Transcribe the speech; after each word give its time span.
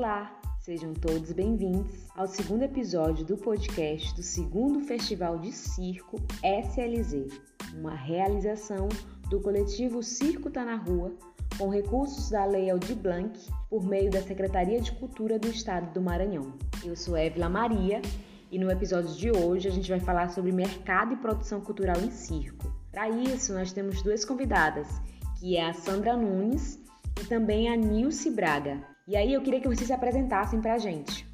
Olá, 0.00 0.34
sejam 0.60 0.94
todos 0.94 1.30
bem-vindos 1.30 2.06
ao 2.16 2.26
segundo 2.26 2.62
episódio 2.62 3.22
do 3.22 3.36
podcast 3.36 4.14
do 4.14 4.22
segundo 4.22 4.80
Festival 4.80 5.36
de 5.38 5.52
Circo 5.52 6.16
SLZ, 6.42 7.38
uma 7.74 7.94
realização 7.94 8.88
do 9.28 9.42
coletivo 9.42 10.02
Circo 10.02 10.48
Tá 10.48 10.64
na 10.64 10.76
Rua, 10.76 11.12
com 11.58 11.68
recursos 11.68 12.30
da 12.30 12.46
Lei 12.46 12.70
Aldir 12.70 12.96
Blanc, 12.96 13.38
por 13.68 13.84
meio 13.84 14.10
da 14.10 14.22
Secretaria 14.22 14.80
de 14.80 14.90
Cultura 14.92 15.38
do 15.38 15.48
Estado 15.48 15.92
do 15.92 16.00
Maranhão. 16.00 16.54
Eu 16.82 16.96
sou 16.96 17.14
Évila 17.14 17.50
Maria 17.50 18.00
e 18.50 18.58
no 18.58 18.70
episódio 18.70 19.14
de 19.14 19.30
hoje 19.30 19.68
a 19.68 19.70
gente 19.70 19.90
vai 19.90 20.00
falar 20.00 20.30
sobre 20.30 20.50
mercado 20.50 21.12
e 21.12 21.18
produção 21.18 21.60
cultural 21.60 22.00
em 22.00 22.10
circo. 22.10 22.74
Para 22.90 23.10
isso, 23.10 23.52
nós 23.52 23.70
temos 23.70 24.00
duas 24.00 24.24
convidadas, 24.24 24.88
que 25.38 25.58
é 25.58 25.68
a 25.68 25.74
Sandra 25.74 26.16
Nunes 26.16 26.78
e 27.20 27.26
também 27.26 27.68
a 27.68 27.76
Nilce 27.76 28.30
Braga. 28.30 28.88
E 29.10 29.16
aí 29.16 29.34
eu 29.34 29.42
queria 29.42 29.60
que 29.60 29.66
vocês 29.66 29.88
se 29.88 29.92
apresentassem 29.92 30.60
para 30.60 30.74
a 30.74 30.78
gente. 30.78 31.26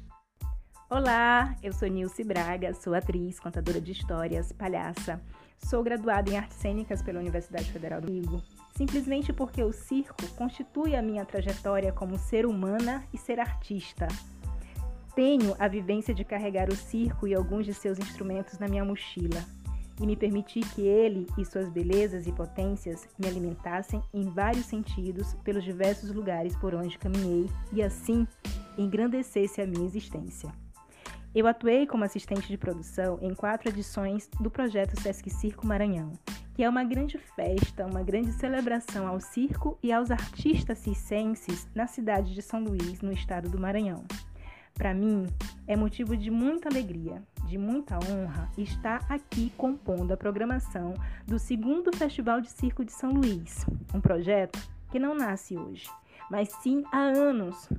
Olá, 0.89 1.55
eu 1.61 1.71
sou 1.71 1.87
Nilce 1.87 2.23
Braga, 2.23 2.73
sou 2.73 2.95
atriz, 2.95 3.39
contadora 3.39 3.79
de 3.79 3.91
histórias, 3.91 4.51
palhaça. 4.51 5.21
Sou 5.59 5.83
graduada 5.83 6.27
em 6.27 6.37
artes 6.37 6.57
cênicas 6.57 7.03
pela 7.03 7.19
Universidade 7.19 7.71
Federal 7.71 8.01
do 8.01 8.11
Rio, 8.11 8.41
simplesmente 8.75 9.31
porque 9.31 9.61
o 9.61 9.71
circo 9.71 10.25
constitui 10.35 10.95
a 10.95 11.03
minha 11.03 11.23
trajetória 11.23 11.93
como 11.93 12.17
ser 12.17 12.47
humana 12.47 13.03
e 13.13 13.17
ser 13.19 13.39
artista. 13.39 14.07
Tenho 15.13 15.55
a 15.59 15.67
vivência 15.67 16.15
de 16.15 16.25
carregar 16.25 16.69
o 16.69 16.75
circo 16.75 17.27
e 17.27 17.35
alguns 17.35 17.63
de 17.63 17.75
seus 17.75 17.99
instrumentos 17.99 18.57
na 18.57 18.67
minha 18.67 18.83
mochila 18.83 19.45
e 19.99 20.05
me 20.05 20.15
permitir 20.15 20.61
que 20.73 20.81
ele 20.81 21.27
e 21.37 21.45
suas 21.45 21.69
belezas 21.69 22.27
e 22.27 22.31
potências 22.31 23.07
me 23.17 23.27
alimentassem 23.27 24.01
em 24.13 24.29
vários 24.29 24.65
sentidos 24.65 25.33
pelos 25.43 25.63
diversos 25.63 26.11
lugares 26.11 26.55
por 26.55 26.75
onde 26.75 26.97
caminhei 26.97 27.49
e 27.71 27.81
assim 27.81 28.27
engrandecesse 28.77 29.61
a 29.61 29.67
minha 29.67 29.85
existência. 29.85 30.51
Eu 31.33 31.45
atuei 31.45 31.85
como 31.85 32.03
assistente 32.03 32.47
de 32.47 32.57
produção 32.57 33.19
em 33.21 33.33
quatro 33.33 33.69
edições 33.69 34.29
do 34.39 34.49
projeto 34.49 34.99
Sesc 35.01 35.29
Circo 35.29 35.67
Maranhão, 35.67 36.13
que 36.55 36.63
é 36.63 36.69
uma 36.69 36.83
grande 36.83 37.17
festa, 37.17 37.85
uma 37.85 38.01
grande 38.01 38.31
celebração 38.31 39.07
ao 39.07 39.19
circo 39.19 39.77
e 39.83 39.91
aos 39.91 40.09
artistas 40.09 40.79
circenses 40.79 41.67
na 41.75 41.85
cidade 41.85 42.33
de 42.33 42.41
São 42.41 42.63
Luís, 42.63 43.01
no 43.01 43.11
estado 43.11 43.49
do 43.49 43.59
Maranhão. 43.59 44.03
Para 44.73 44.93
mim, 44.93 45.27
é 45.67 45.75
motivo 45.75 46.17
de 46.17 46.31
muita 46.31 46.69
alegria, 46.69 47.21
de 47.47 47.57
muita 47.57 47.95
honra 47.95 48.51
estar 48.57 49.05
aqui 49.09 49.51
compondo 49.57 50.11
a 50.11 50.17
programação 50.17 50.93
do 51.25 51.39
segundo 51.39 51.95
Festival 51.95 52.41
de 52.41 52.49
Circo 52.49 52.83
de 52.83 52.91
São 52.91 53.11
Luís, 53.11 53.65
um 53.93 54.01
projeto 54.01 54.59
que 54.91 54.99
não 54.99 55.15
nasce 55.15 55.57
hoje, 55.57 55.89
mas 56.29 56.49
sim 56.61 56.83
há 56.91 56.99
anos, 56.99 57.69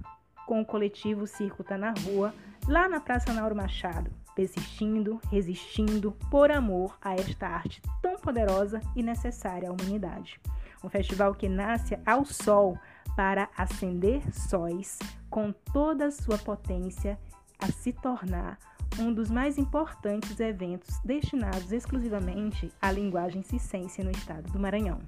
com 0.46 0.62
o 0.62 0.64
coletivo 0.64 1.26
Circo 1.26 1.62
Tá 1.62 1.76
na 1.76 1.92
Rua, 1.92 2.34
lá 2.66 2.88
na 2.88 2.98
Praça 2.98 3.32
Nauro 3.34 3.54
Machado, 3.54 4.10
persistindo, 4.34 5.20
resistindo 5.30 6.12
por 6.30 6.50
amor 6.50 6.96
a 7.02 7.14
esta 7.14 7.46
arte 7.46 7.82
tão 8.00 8.16
poderosa 8.16 8.80
e 8.96 9.02
necessária 9.02 9.68
à 9.68 9.72
humanidade. 9.72 10.40
Um 10.82 10.88
festival 10.88 11.34
que 11.34 11.48
nasce 11.48 11.98
ao 12.06 12.24
sol 12.24 12.78
para 13.14 13.50
acender 13.54 14.22
sóis 14.32 14.98
com 15.28 15.52
toda 15.52 16.06
a 16.06 16.10
sua 16.10 16.38
potência 16.38 17.18
a 17.58 17.66
se 17.66 17.92
tornar 17.92 18.58
um 18.98 19.12
dos 19.12 19.30
mais 19.30 19.58
importantes 19.58 20.38
eventos 20.40 20.98
destinados 21.04 21.72
exclusivamente 21.72 22.72
à 22.80 22.90
linguagem 22.90 23.42
cicense 23.42 24.02
no 24.02 24.10
estado 24.10 24.50
do 24.52 24.58
Maranhão. 24.58 25.00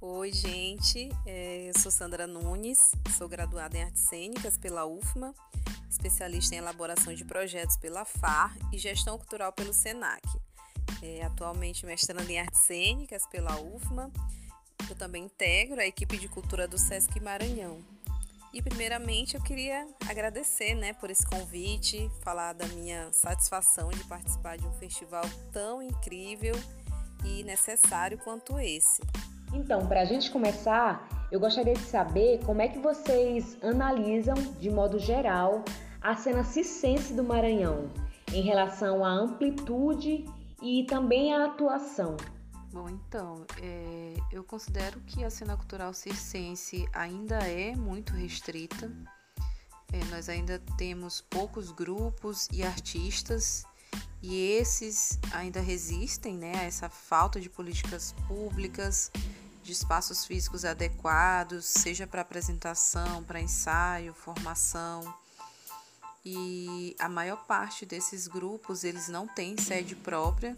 Oi, 0.00 0.32
gente, 0.32 1.08
é, 1.26 1.68
eu 1.68 1.78
sou 1.78 1.90
Sandra 1.90 2.26
Nunes, 2.26 2.78
sou 3.16 3.28
graduada 3.28 3.76
em 3.76 3.82
Artes 3.82 4.02
Cênicas 4.02 4.56
pela 4.56 4.86
UFMA, 4.86 5.34
especialista 5.90 6.54
em 6.54 6.58
elaboração 6.58 7.14
de 7.14 7.24
projetos 7.24 7.76
pela 7.76 8.04
FAR 8.04 8.56
e 8.72 8.78
gestão 8.78 9.18
cultural 9.18 9.52
pelo 9.52 9.74
SENAC. 9.74 10.22
É, 11.02 11.22
atualmente 11.24 11.84
mestrando 11.84 12.30
em 12.30 12.38
Artes 12.38 12.60
Cênicas 12.60 13.26
pela 13.26 13.60
UFMA 13.60 14.10
eu 14.90 14.96
também 14.96 15.24
integro 15.24 15.80
a 15.80 15.86
equipe 15.86 16.16
de 16.16 16.28
cultura 16.28 16.66
do 16.66 16.78
Sesc 16.78 17.20
Maranhão. 17.20 17.84
E 18.52 18.62
primeiramente 18.62 19.34
eu 19.34 19.42
queria 19.42 19.86
agradecer, 20.08 20.74
né, 20.74 20.94
por 20.94 21.10
esse 21.10 21.26
convite, 21.26 22.10
falar 22.22 22.54
da 22.54 22.66
minha 22.68 23.12
satisfação 23.12 23.90
de 23.90 24.02
participar 24.04 24.56
de 24.56 24.66
um 24.66 24.72
festival 24.72 25.24
tão 25.52 25.82
incrível 25.82 26.54
e 27.24 27.42
necessário 27.44 28.16
quanto 28.18 28.58
esse. 28.58 29.02
Então, 29.52 29.86
para 29.86 30.00
a 30.00 30.04
gente 30.04 30.30
começar, 30.30 31.08
eu 31.30 31.38
gostaria 31.38 31.74
de 31.74 31.84
saber 31.84 32.40
como 32.44 32.62
é 32.62 32.68
que 32.68 32.78
vocês 32.78 33.56
analisam, 33.62 34.34
de 34.58 34.70
modo 34.70 34.98
geral, 34.98 35.62
a 36.00 36.14
cena 36.16 36.44
cicense 36.44 37.12
do 37.12 37.24
Maranhão 37.24 37.90
em 38.32 38.42
relação 38.42 39.04
à 39.04 39.10
amplitude 39.10 40.24
e 40.62 40.84
também 40.84 41.34
à 41.34 41.46
atuação. 41.46 42.16
Bom, 42.70 42.88
então, 42.88 43.46
é, 43.62 44.14
eu 44.30 44.44
considero 44.44 45.00
que 45.00 45.24
a 45.24 45.30
cena 45.30 45.56
cultural 45.56 45.94
circense 45.94 46.86
ainda 46.92 47.36
é 47.38 47.74
muito 47.74 48.12
restrita. 48.12 48.92
É, 49.90 50.04
nós 50.10 50.28
ainda 50.28 50.58
temos 50.76 51.22
poucos 51.22 51.70
grupos 51.70 52.46
e 52.52 52.62
artistas 52.62 53.64
e 54.20 54.36
esses 54.52 55.18
ainda 55.32 55.60
resistem 55.60 56.36
né, 56.36 56.58
a 56.58 56.64
essa 56.64 56.90
falta 56.90 57.40
de 57.40 57.48
políticas 57.48 58.14
públicas, 58.26 59.10
de 59.62 59.72
espaços 59.72 60.26
físicos 60.26 60.66
adequados, 60.66 61.64
seja 61.64 62.06
para 62.06 62.20
apresentação, 62.20 63.24
para 63.24 63.40
ensaio, 63.40 64.12
formação. 64.12 65.02
E 66.22 66.94
a 66.98 67.08
maior 67.08 67.46
parte 67.46 67.86
desses 67.86 68.26
grupos 68.26 68.84
eles 68.84 69.08
não 69.08 69.26
têm 69.26 69.56
sede 69.56 69.96
própria, 69.96 70.54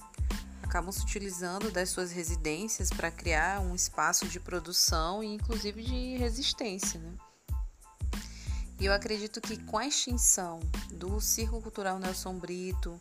acabam 0.70 0.92
se 0.92 1.02
utilizando 1.02 1.68
das 1.72 1.88
suas 1.88 2.12
residências 2.12 2.90
para 2.90 3.10
criar 3.10 3.60
um 3.60 3.74
espaço 3.74 4.28
de 4.28 4.38
produção 4.38 5.22
e 5.22 5.26
inclusive 5.26 5.82
de 5.82 6.16
resistência. 6.16 7.00
Né? 7.00 7.12
E 8.78 8.86
eu 8.86 8.92
acredito 8.92 9.40
que 9.40 9.56
com 9.64 9.76
a 9.76 9.86
extinção 9.86 10.60
do 10.92 11.20
Circo 11.20 11.60
Cultural 11.60 11.98
Nelson 11.98 12.34
Brito, 12.38 13.00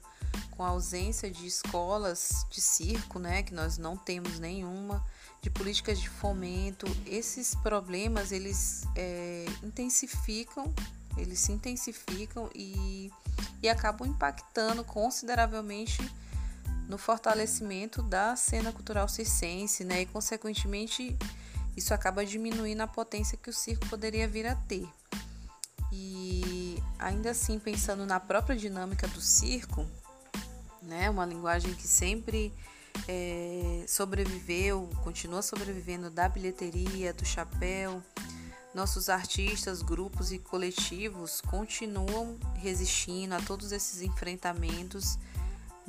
com 0.49 0.63
a 0.63 0.69
ausência 0.69 1.29
de 1.29 1.45
escolas 1.45 2.43
de 2.49 2.59
circo, 2.59 3.19
né, 3.19 3.43
que 3.43 3.53
nós 3.53 3.77
não 3.77 3.95
temos 3.95 4.39
nenhuma, 4.39 5.05
de 5.39 5.51
políticas 5.51 5.99
de 5.99 6.09
fomento, 6.09 6.87
esses 7.05 7.53
problemas 7.53 8.31
eles 8.31 8.83
é, 8.95 9.45
intensificam, 9.63 10.73
eles 11.17 11.39
se 11.39 11.51
intensificam 11.51 12.49
e, 12.53 13.11
e 13.61 13.69
acabam 13.69 14.07
impactando 14.07 14.83
consideravelmente 14.83 16.01
no 16.89 16.97
fortalecimento 16.97 18.01
da 18.01 18.35
cena 18.35 18.73
cultural 18.73 19.07
circense, 19.07 19.85
né? 19.85 20.01
E 20.01 20.05
consequentemente 20.07 21.15
isso 21.77 21.93
acaba 21.93 22.25
diminuindo 22.25 22.81
a 22.81 22.87
potência 22.87 23.37
que 23.37 23.49
o 23.49 23.53
circo 23.53 23.87
poderia 23.87 24.27
vir 24.27 24.47
a 24.47 24.55
ter. 24.55 24.89
E 25.91 26.81
ainda 26.97 27.29
assim, 27.29 27.59
pensando 27.59 28.07
na 28.07 28.19
própria 28.19 28.55
dinâmica 28.55 29.07
do 29.07 29.21
circo, 29.21 29.85
né? 30.81 31.11
Uma 31.11 31.27
linguagem 31.27 31.73
que 31.75 31.87
sempre 31.87 32.51
é, 33.07 33.85
sobreviveu, 33.87 34.89
continua 35.03 35.43
sobrevivendo 35.43 36.09
da 36.09 36.27
bilheteria, 36.27 37.13
do 37.13 37.23
chapéu. 37.23 38.01
Nossos 38.73 39.09
artistas, 39.09 39.83
grupos 39.83 40.31
e 40.31 40.39
coletivos 40.39 41.39
continuam 41.41 42.37
resistindo 42.55 43.33
a 43.33 43.41
todos 43.41 43.71
esses 43.71 44.01
enfrentamentos 44.01 45.19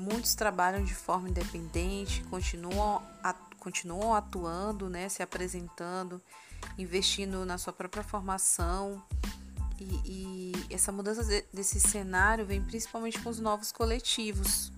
Muitos 0.00 0.34
trabalham 0.34 0.82
de 0.82 0.94
forma 0.94 1.28
independente, 1.28 2.24
continuam, 2.24 3.02
continuam 3.58 4.14
atuando, 4.14 4.88
né, 4.88 5.10
se 5.10 5.22
apresentando, 5.22 6.22
investindo 6.78 7.44
na 7.44 7.58
sua 7.58 7.70
própria 7.70 8.02
formação. 8.02 9.04
E, 9.78 10.00
e 10.06 10.74
essa 10.74 10.90
mudança 10.90 11.22
de, 11.22 11.44
desse 11.52 11.78
cenário 11.78 12.46
vem 12.46 12.62
principalmente 12.62 13.20
com 13.20 13.28
os 13.28 13.38
novos 13.38 13.70
coletivos, 13.72 14.72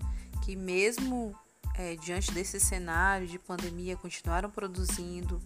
que 0.45 0.57
mesmo 0.57 1.39
é, 1.77 1.95
diante 1.95 2.33
desse 2.33 2.59
cenário 2.59 3.29
de 3.29 3.39
pandemia 3.39 3.97
continuaram 3.97 4.51
produzindo, 4.51 5.41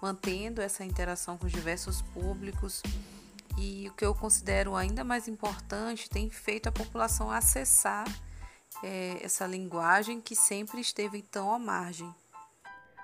mantendo 0.00 0.62
essa 0.62 0.84
interação 0.84 1.36
com 1.36 1.48
diversos 1.48 2.00
públicos. 2.00 2.80
E 3.58 3.88
o 3.88 3.92
que 3.94 4.04
eu 4.04 4.14
considero 4.14 4.76
ainda 4.76 5.02
mais 5.02 5.26
importante, 5.26 6.08
tem 6.08 6.30
feito 6.30 6.68
a 6.68 6.72
população 6.72 7.28
acessar 7.28 8.06
é, 8.82 9.18
essa 9.22 9.46
linguagem 9.46 10.20
que 10.20 10.34
sempre 10.34 10.80
esteve 10.80 11.22
tão 11.22 11.52
à 11.52 11.58
margem. 11.58 12.12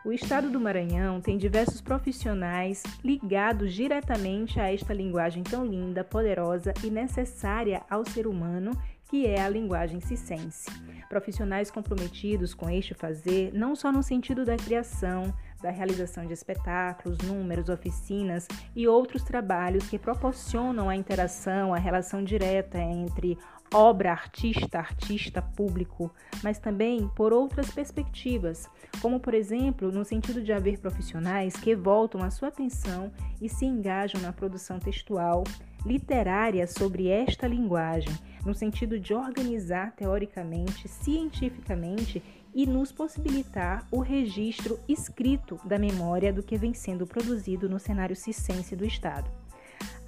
O 0.05 0.13
estado 0.13 0.51
do 0.51 0.59
Maranhão 0.59 1.21
tem 1.21 1.39
diversos 1.39 1.81
profissionais 1.81 2.83
ligados 3.05 3.73
diretamente 3.73 4.59
a 4.59 4.73
esta 4.73 4.93
linguagem 4.93 5.45
tão 5.45 5.65
linda, 5.65 6.03
poderosa 6.03 6.75
e 6.83 6.91
necessária 6.91 7.83
ao 7.89 8.05
ser 8.05 8.27
humano, 8.27 8.73
que 9.09 9.27
é 9.29 9.41
a 9.41 9.49
linguagem 9.49 10.01
cicense. 10.01 10.69
Profissionais 11.09 11.71
comprometidos 11.71 12.53
com 12.53 12.69
este 12.69 12.95
fazer, 12.95 13.53
não 13.55 13.77
só 13.77 13.93
no 13.93 14.03
sentido 14.03 14.45
da 14.45 14.57
criação, 14.57 15.33
da 15.63 15.71
realização 15.71 16.27
de 16.27 16.33
espetáculos, 16.33 17.19
números, 17.19 17.69
oficinas 17.69 18.49
e 18.75 18.89
outros 18.89 19.23
trabalhos 19.23 19.89
que 19.89 20.01
proporcionam 20.01 20.89
a 20.89 20.97
interação, 20.97 21.73
a 21.73 21.79
relação 21.79 22.25
direta 22.25 22.79
entre 22.79 23.39
obra, 23.73 24.13
artista, 24.13 24.79
artista, 24.79 25.41
público, 25.41 26.13
mas 26.43 26.59
também 26.59 27.09
por 27.17 27.33
outras 27.33 27.71
perspectivas, 27.71 28.69
como 29.01 29.19
por 29.19 29.35
exemplo 29.35 29.91
no 29.91 30.05
sentido 30.05 30.43
de 30.43 30.53
haver 30.53 30.79
profissionais 30.79 31.55
que 31.55 31.75
voltam 31.75 32.23
a 32.23 32.31
sua 32.31 32.49
atenção 32.49 33.11
e 33.41 33.49
se 33.49 33.65
engajam 33.65 34.21
na 34.21 34.33
produção 34.33 34.79
textual, 34.79 35.45
literária 35.85 36.67
sobre 36.67 37.09
esta 37.09 37.47
linguagem, 37.47 38.13
no 38.45 38.55
sentido 38.55 38.99
de 38.99 39.15
organizar 39.15 39.93
teoricamente, 39.93 40.89
cientificamente 40.89 42.23
e 42.55 42.67
nos 42.67 42.93
possibilitar 42.93 43.87
o 43.91 44.01
registro 44.01 44.79
escrito 44.89 45.59
da 45.65 45.79
memória 45.79 46.33
do 46.33 46.43
que 46.43 46.59
vem 46.59 46.75
sendo 46.75 47.07
produzido 47.07 47.69
no 47.69 47.79
cenário 47.79 48.15
circense 48.15 48.77
do 48.77 48.85
Estado. 48.85 49.42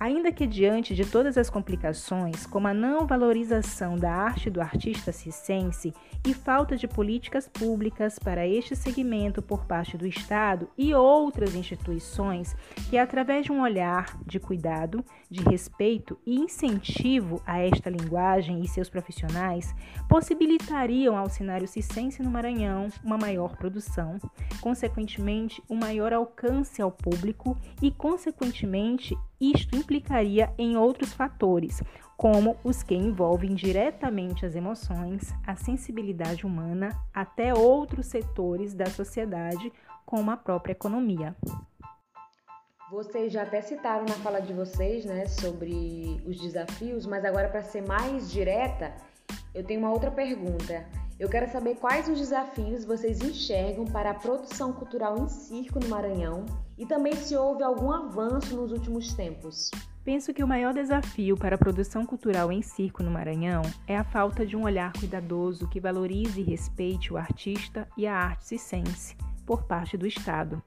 Ainda 0.04 0.30
que 0.30 0.46
diante 0.46 0.94
de 0.94 1.06
todas 1.06 1.38
as 1.38 1.48
complicações, 1.48 2.44
como 2.44 2.68
a 2.68 2.74
não 2.74 3.06
valorização 3.06 3.96
da 3.96 4.12
arte 4.12 4.50
do 4.50 4.60
artista 4.60 5.12
circense 5.12 5.94
e 6.26 6.34
falta 6.34 6.76
de 6.76 6.86
políticas 6.86 7.48
públicas 7.48 8.18
para 8.18 8.46
este 8.46 8.76
segmento 8.76 9.40
por 9.40 9.64
parte 9.64 9.96
do 9.96 10.06
Estado 10.06 10.68
e 10.76 10.92
outras 10.92 11.54
instituições 11.54 12.54
que, 12.90 12.98
através 12.98 13.46
de 13.46 13.52
um 13.52 13.62
olhar 13.62 14.14
de 14.26 14.38
cuidado, 14.38 15.02
de 15.30 15.42
respeito 15.42 16.18
e 16.26 16.38
incentivo 16.38 17.42
a 17.46 17.60
esta 17.60 17.88
linguagem 17.88 18.60
e 18.60 18.68
seus 18.68 18.90
profissionais, 18.90 19.74
possibilitariam 20.06 21.16
ao 21.16 21.30
cenário 21.30 21.66
circense 21.66 22.22
no 22.22 22.30
Maranhão 22.30 22.88
uma 23.02 23.16
maior 23.16 23.56
produção, 23.56 24.18
consequentemente, 24.60 25.62
um 25.70 25.76
maior 25.76 26.12
alcance 26.12 26.82
ao 26.82 26.92
público 26.92 27.56
e, 27.80 27.90
consequentemente, 27.90 29.16
isto 29.40 29.76
implicaria 29.76 30.52
em 30.56 30.76
outros 30.76 31.12
fatores, 31.12 31.82
como 32.16 32.56
os 32.62 32.82
que 32.82 32.94
envolvem 32.94 33.54
diretamente 33.54 34.46
as 34.46 34.54
emoções, 34.54 35.34
a 35.46 35.56
sensibilidade 35.56 36.46
humana, 36.46 36.90
até 37.12 37.52
outros 37.52 38.06
setores 38.06 38.74
da 38.74 38.86
sociedade, 38.86 39.72
como 40.06 40.30
a 40.30 40.36
própria 40.36 40.72
economia. 40.72 41.34
Vocês 42.90 43.32
já 43.32 43.42
até 43.42 43.60
citaram 43.60 44.04
na 44.04 44.14
fala 44.14 44.40
de 44.40 44.52
vocês, 44.52 45.04
né, 45.04 45.26
sobre 45.26 46.22
os 46.26 46.40
desafios, 46.40 47.06
mas 47.06 47.24
agora 47.24 47.48
para 47.48 47.62
ser 47.62 47.86
mais 47.86 48.30
direta, 48.30 48.94
eu 49.54 49.64
tenho 49.64 49.80
uma 49.80 49.90
outra 49.90 50.10
pergunta. 50.10 50.86
Eu 51.18 51.28
quero 51.28 51.50
saber 51.50 51.76
quais 51.76 52.08
os 52.08 52.18
desafios 52.18 52.84
vocês 52.84 53.20
enxergam 53.20 53.84
para 53.84 54.10
a 54.10 54.14
produção 54.14 54.72
cultural 54.72 55.16
em 55.16 55.28
circo 55.28 55.78
no 55.78 55.88
Maranhão 55.88 56.44
e 56.76 56.84
também 56.84 57.14
se 57.14 57.36
houve 57.36 57.62
algum 57.62 57.92
avanço 57.92 58.56
nos 58.56 58.72
últimos 58.72 59.14
tempos. 59.14 59.70
Penso 60.04 60.34
que 60.34 60.42
o 60.42 60.48
maior 60.48 60.74
desafio 60.74 61.36
para 61.36 61.54
a 61.54 61.58
produção 61.58 62.04
cultural 62.04 62.50
em 62.50 62.62
circo 62.62 63.02
no 63.02 63.12
Maranhão 63.12 63.62
é 63.86 63.96
a 63.96 64.04
falta 64.04 64.44
de 64.44 64.56
um 64.56 64.64
olhar 64.64 64.92
cuidadoso 64.92 65.68
que 65.68 65.80
valorize 65.80 66.40
e 66.40 66.44
respeite 66.44 67.12
o 67.12 67.16
artista 67.16 67.88
e 67.96 68.06
a 68.06 68.14
arte 68.14 68.44
circense 68.44 69.16
por 69.46 69.62
parte 69.62 69.96
do 69.96 70.06
Estado. 70.06 70.60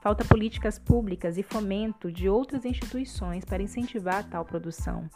Falta 0.00 0.24
políticas 0.24 0.78
públicas 0.78 1.36
e 1.36 1.42
fomento 1.42 2.10
de 2.10 2.28
outras 2.28 2.64
instituições 2.64 3.44
para 3.44 3.62
incentivar 3.62 4.28
tal 4.28 4.44
produção. 4.44 5.08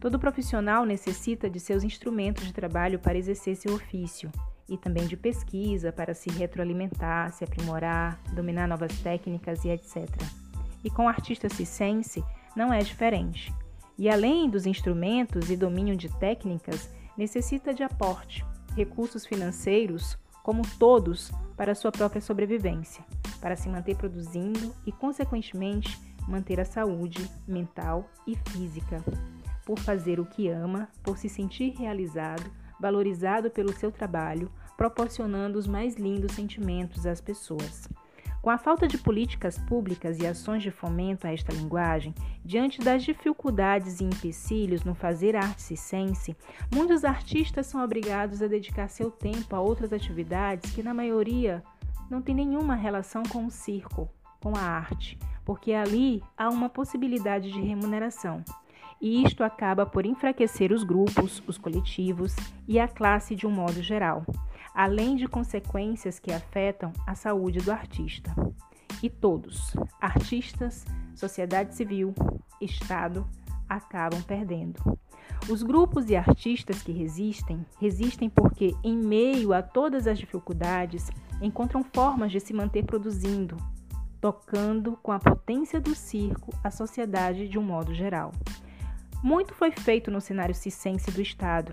Todo 0.00 0.18
profissional 0.18 0.84
necessita 0.84 1.48
de 1.48 1.60
seus 1.60 1.84
instrumentos 1.84 2.46
de 2.46 2.52
trabalho 2.52 2.98
para 2.98 3.18
exercer 3.18 3.56
seu 3.56 3.74
ofício 3.74 4.30
e 4.68 4.76
também 4.76 5.06
de 5.06 5.16
pesquisa 5.16 5.92
para 5.92 6.14
se 6.14 6.30
retroalimentar, 6.30 7.32
se 7.32 7.44
aprimorar, 7.44 8.20
dominar 8.34 8.66
novas 8.66 8.96
técnicas 9.00 9.64
e 9.64 9.68
etc. 9.68 10.08
E 10.82 10.90
com 10.90 11.04
o 11.04 11.08
artista 11.08 11.48
circense 11.48 12.24
não 12.56 12.72
é 12.72 12.80
diferente. 12.80 13.52
E 13.98 14.08
além 14.08 14.48
dos 14.48 14.66
instrumentos 14.66 15.50
e 15.50 15.56
domínio 15.56 15.94
de 15.94 16.08
técnicas, 16.18 16.90
necessita 17.16 17.74
de 17.74 17.82
aporte, 17.82 18.44
recursos 18.74 19.26
financeiros, 19.26 20.18
como 20.42 20.62
todos, 20.78 21.30
para 21.56 21.74
sua 21.74 21.92
própria 21.92 22.20
sobrevivência, 22.20 23.04
para 23.40 23.56
se 23.56 23.68
manter 23.68 23.96
produzindo 23.96 24.74
e, 24.86 24.92
consequentemente, 24.92 26.00
manter 26.26 26.60
a 26.60 26.64
saúde 26.64 27.30
mental 27.46 28.08
e 28.26 28.36
física 28.50 29.02
por 29.64 29.78
fazer 29.78 30.18
o 30.18 30.26
que 30.26 30.48
ama, 30.48 30.88
por 31.02 31.16
se 31.16 31.28
sentir 31.28 31.74
realizado, 31.76 32.50
valorizado 32.80 33.50
pelo 33.50 33.72
seu 33.72 33.92
trabalho, 33.92 34.50
proporcionando 34.76 35.58
os 35.58 35.66
mais 35.66 35.94
lindos 35.94 36.32
sentimentos 36.32 37.06
às 37.06 37.20
pessoas. 37.20 37.88
Com 38.42 38.50
a 38.50 38.58
falta 38.58 38.88
de 38.88 38.98
políticas 38.98 39.56
públicas 39.56 40.18
e 40.18 40.26
ações 40.26 40.64
de 40.64 40.72
fomento 40.72 41.28
a 41.28 41.32
esta 41.32 41.52
linguagem, 41.52 42.12
diante 42.44 42.80
das 42.80 43.04
dificuldades 43.04 44.00
e 44.00 44.04
empecilhos 44.04 44.82
no 44.82 44.96
fazer 44.96 45.36
arte 45.36 45.62
circense, 45.62 46.36
muitos 46.74 47.04
artistas 47.04 47.66
são 47.66 47.84
obrigados 47.84 48.42
a 48.42 48.48
dedicar 48.48 48.88
seu 48.88 49.12
tempo 49.12 49.54
a 49.54 49.60
outras 49.60 49.92
atividades 49.92 50.72
que, 50.72 50.82
na 50.82 50.92
maioria, 50.92 51.62
não 52.10 52.20
têm 52.20 52.34
nenhuma 52.34 52.74
relação 52.74 53.22
com 53.22 53.46
o 53.46 53.50
circo, 53.50 54.10
com 54.40 54.56
a 54.56 54.60
arte, 54.60 55.16
porque 55.44 55.72
ali 55.72 56.20
há 56.36 56.48
uma 56.48 56.68
possibilidade 56.68 57.52
de 57.52 57.60
remuneração. 57.60 58.42
E 59.00 59.22
isto 59.24 59.44
acaba 59.44 59.86
por 59.86 60.04
enfraquecer 60.04 60.72
os 60.72 60.82
grupos, 60.82 61.40
os 61.46 61.58
coletivos 61.58 62.34
e 62.66 62.80
a 62.80 62.88
classe 62.88 63.36
de 63.36 63.46
um 63.46 63.50
modo 63.50 63.80
geral, 63.82 64.24
além 64.74 65.16
de 65.16 65.26
consequências 65.26 66.18
que 66.18 66.32
afetam 66.32 66.92
a 67.06 67.14
saúde 67.14 67.58
do 67.58 67.70
artista. 67.70 68.34
E 69.02 69.10
todos, 69.10 69.74
artistas, 70.00 70.84
sociedade 71.14 71.74
civil, 71.74 72.14
Estado, 72.60 73.26
acabam 73.68 74.22
perdendo. 74.22 74.80
Os 75.48 75.62
grupos 75.62 76.08
e 76.08 76.14
artistas 76.14 76.82
que 76.82 76.92
resistem, 76.92 77.66
resistem 77.80 78.30
porque, 78.30 78.74
em 78.84 78.96
meio 78.96 79.52
a 79.52 79.60
todas 79.60 80.06
as 80.06 80.18
dificuldades, 80.18 81.10
encontram 81.40 81.82
formas 81.82 82.30
de 82.30 82.38
se 82.38 82.52
manter 82.52 82.84
produzindo, 82.84 83.56
tocando 84.20 84.96
com 85.02 85.10
a 85.10 85.18
potência 85.18 85.80
do 85.80 85.96
circo 85.96 86.54
a 86.62 86.70
sociedade 86.70 87.48
de 87.48 87.58
um 87.58 87.62
modo 87.62 87.92
geral. 87.92 88.30
Muito 89.22 89.54
foi 89.54 89.72
feito 89.72 90.10
no 90.10 90.20
cenário 90.20 90.54
circense 90.54 91.10
do 91.10 91.20
Estado, 91.20 91.72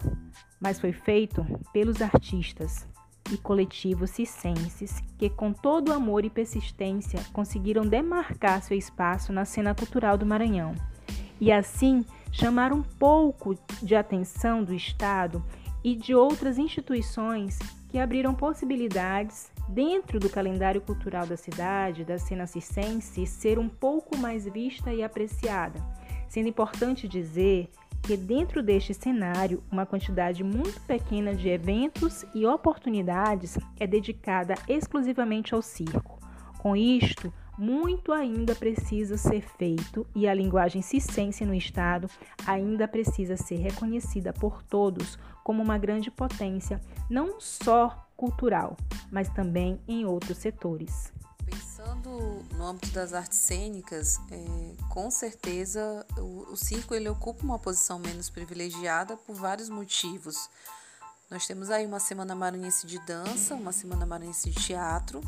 mas 0.60 0.80
foi 0.80 0.92
feito 0.92 1.46
pelos 1.72 2.02
artistas 2.02 2.88
e 3.32 3.38
coletivos 3.38 4.10
circenses 4.12 5.02
que, 5.18 5.30
com 5.30 5.52
todo 5.54 5.94
amor 5.94 6.26
e 6.26 6.30
persistência, 6.30 7.20
conseguiram 7.34 7.86
demarcar 7.86 8.62
seu 8.62 8.78
espaço 8.78 9.32
na 9.32 9.46
cena 9.46 9.74
cultural 9.74 10.18
do 10.18 10.26
Maranhão. 10.26 10.76
E, 11.40 11.52
assim, 11.52 12.06
chamar 12.32 12.74
um 12.74 12.82
pouco 12.82 13.58
de 13.82 13.96
atenção 13.96 14.64
do 14.64 14.74
Estado 14.74 15.44
e 15.84 15.96
de 15.96 16.14
outras 16.14 16.58
instituições 16.58 17.58
que 17.90 17.98
abriram 17.98 18.36
possibilidades 18.36 19.52
dentro 19.68 20.20
do 20.20 20.30
calendário 20.30 20.82
cultural 20.82 21.26
da 21.26 21.38
cidade, 21.38 22.04
da 22.04 22.18
cena 22.20 22.46
circense, 22.46 23.26
ser 23.26 23.58
um 23.58 23.70
pouco 23.70 24.18
mais 24.18 24.46
vista 24.46 24.94
e 24.94 25.04
apreciada. 25.04 25.80
Sendo 26.28 26.48
importante 26.48 27.08
dizer 27.08 27.70
que 28.04 28.18
dentro 28.18 28.64
deste 28.64 28.94
cenário, 28.94 29.64
uma 29.72 29.86
quantidade 29.86 30.44
muito 30.44 30.80
pequena 30.82 31.34
de 31.34 31.50
eventos 31.50 32.26
e 32.34 32.46
oportunidades 32.46 33.58
é 33.80 33.86
dedicada 33.86 34.56
exclusivamente 34.68 35.54
ao 35.54 35.62
circo. 35.62 36.20
Com 36.60 36.76
isto, 36.76 37.32
muito 37.58 38.14
ainda 38.14 38.56
precisa 38.56 39.18
ser 39.18 39.42
feito 39.42 40.08
e 40.16 40.28
a 40.28 40.34
linguagem 40.34 40.82
circense 40.82 41.46
no 41.46 41.54
estado 41.54 42.10
ainda 42.48 42.88
precisa 42.88 43.36
ser 43.36 43.58
reconhecida 43.58 44.32
por 44.32 44.64
todos 44.64 45.20
como 45.44 45.62
uma 45.62 45.78
grande 45.78 46.10
potência, 46.10 46.80
não 47.10 47.40
só 47.40 48.08
cultural, 48.16 48.78
mas 49.12 49.30
também 49.30 49.80
em 49.88 50.06
outros 50.06 50.38
setores. 50.38 51.14
Pensando 52.00 52.46
no 52.56 52.66
âmbito 52.66 52.92
das 52.92 53.14
artes 53.14 53.38
cênicas, 53.38 54.20
é, 54.32 54.84
com 54.90 55.12
certeza 55.12 56.06
o, 56.18 56.48
o, 56.52 56.56
circo 56.56 56.96
ele 56.96 57.10
ocupa 57.10 57.44
uma 57.44 57.60
posição 57.60 58.00
menos 58.00 58.30
privilegiada 58.30 59.18
por 59.18 59.36
vários 59.36 59.70
motivos. 59.70 60.50
Nós 61.30 61.46
temos 61.46 61.70
aí 61.70 61.86
uma 61.86 62.00
semana 62.00 62.34
maranhense 62.34 62.88
de 62.88 63.00
dança, 63.06 63.54
uma 63.54 63.72
semana 63.74 64.06
maranhense 64.06 64.50
de 64.50 64.62
teatro, 64.62 65.22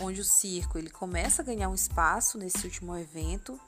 onde 0.00 0.20
o 0.20 0.24
circo 0.24 0.78
ele 0.78 0.90
começa 0.90 1.42
a 1.42 1.44
ganhar 1.44 1.68
um 1.68 1.74
espaço 1.74 2.38
nesse 2.38 2.64
último 2.64 2.96
evento, 2.96 3.58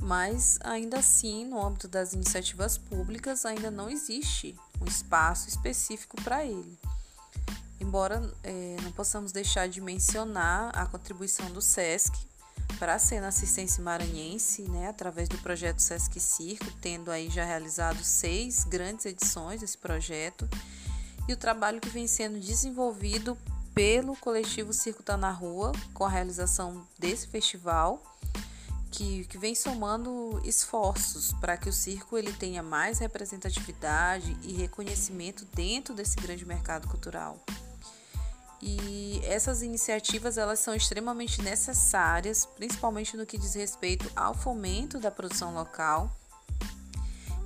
mas 0.00 0.58
ainda 0.64 0.98
assim, 0.98 1.44
no 1.44 1.64
âmbito 1.64 1.86
das 1.86 2.12
iniciativas 2.12 2.76
públicas, 2.76 3.46
ainda 3.46 3.70
não 3.70 3.88
existe 3.88 4.56
um 4.80 4.86
espaço 4.86 5.48
específico 5.48 6.20
para 6.22 6.44
ele 6.44 6.78
embora 7.80 8.22
é, 8.42 8.76
não 8.82 8.92
possamos 8.92 9.32
deixar 9.32 9.68
de 9.68 9.80
mencionar 9.80 10.76
a 10.76 10.86
contribuição 10.86 11.50
do 11.50 11.60
SESC 11.60 12.12
para 12.78 12.94
a 12.94 12.98
cena 12.98 13.28
assistência 13.28 13.82
maranhense, 13.82 14.62
né, 14.62 14.88
através 14.88 15.28
do 15.28 15.38
projeto 15.38 15.80
SESC 15.80 16.20
Circo, 16.20 16.70
tendo 16.80 17.10
aí 17.10 17.30
já 17.30 17.44
realizado 17.44 18.02
seis 18.04 18.64
grandes 18.64 19.06
edições 19.06 19.60
desse 19.60 19.78
projeto, 19.78 20.48
e 21.28 21.32
o 21.32 21.36
trabalho 21.36 21.80
que 21.80 21.88
vem 21.88 22.06
sendo 22.06 22.38
desenvolvido 22.38 23.36
pelo 23.74 24.16
coletivo 24.16 24.72
Circo 24.72 25.02
Tá 25.02 25.16
na 25.16 25.30
Rua, 25.30 25.72
com 25.92 26.04
a 26.04 26.08
realização 26.08 26.86
desse 26.98 27.26
festival, 27.26 28.02
que, 28.90 29.24
que 29.26 29.36
vem 29.36 29.54
somando 29.54 30.40
esforços 30.44 31.32
para 31.34 31.56
que 31.56 31.68
o 31.68 31.72
circo 31.72 32.16
ele 32.16 32.32
tenha 32.32 32.62
mais 32.62 32.98
representatividade 32.98 34.34
e 34.42 34.54
reconhecimento 34.54 35.44
dentro 35.54 35.94
desse 35.94 36.16
grande 36.16 36.46
mercado 36.46 36.88
cultural. 36.88 37.38
E 38.60 39.20
essas 39.24 39.62
iniciativas 39.62 40.38
elas 40.38 40.58
são 40.58 40.74
extremamente 40.74 41.42
necessárias, 41.42 42.46
principalmente 42.46 43.16
no 43.16 43.26
que 43.26 43.36
diz 43.36 43.54
respeito 43.54 44.10
ao 44.16 44.34
fomento 44.34 44.98
da 44.98 45.10
produção 45.10 45.54
local. 45.54 46.10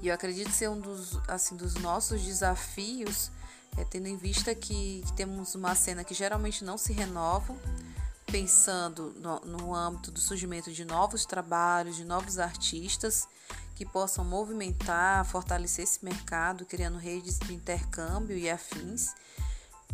E 0.02 0.08
eu 0.08 0.14
acredito 0.14 0.50
ser 0.50 0.70
um 0.70 0.80
dos, 0.80 1.18
assim, 1.28 1.56
dos 1.56 1.74
nossos 1.74 2.22
desafios, 2.22 3.30
é, 3.76 3.84
tendo 3.84 4.06
em 4.06 4.16
vista 4.16 4.54
que, 4.54 5.02
que, 5.06 5.12
temos 5.12 5.54
uma 5.54 5.74
cena 5.74 6.02
que 6.02 6.14
geralmente 6.14 6.64
não 6.64 6.78
se 6.78 6.92
renova, 6.92 7.54
pensando 8.30 9.12
no, 9.16 9.40
no 9.40 9.74
âmbito 9.74 10.10
do 10.10 10.20
surgimento 10.20 10.72
de 10.72 10.84
novos 10.84 11.26
trabalhos, 11.26 11.96
de 11.96 12.04
novos 12.04 12.38
artistas 12.38 13.28
que 13.74 13.84
possam 13.84 14.24
movimentar, 14.24 15.24
fortalecer 15.24 15.84
esse 15.84 16.04
mercado, 16.04 16.64
criando 16.64 16.98
redes 16.98 17.38
de 17.38 17.52
intercâmbio 17.52 18.36
e 18.36 18.48
afins. 18.48 19.12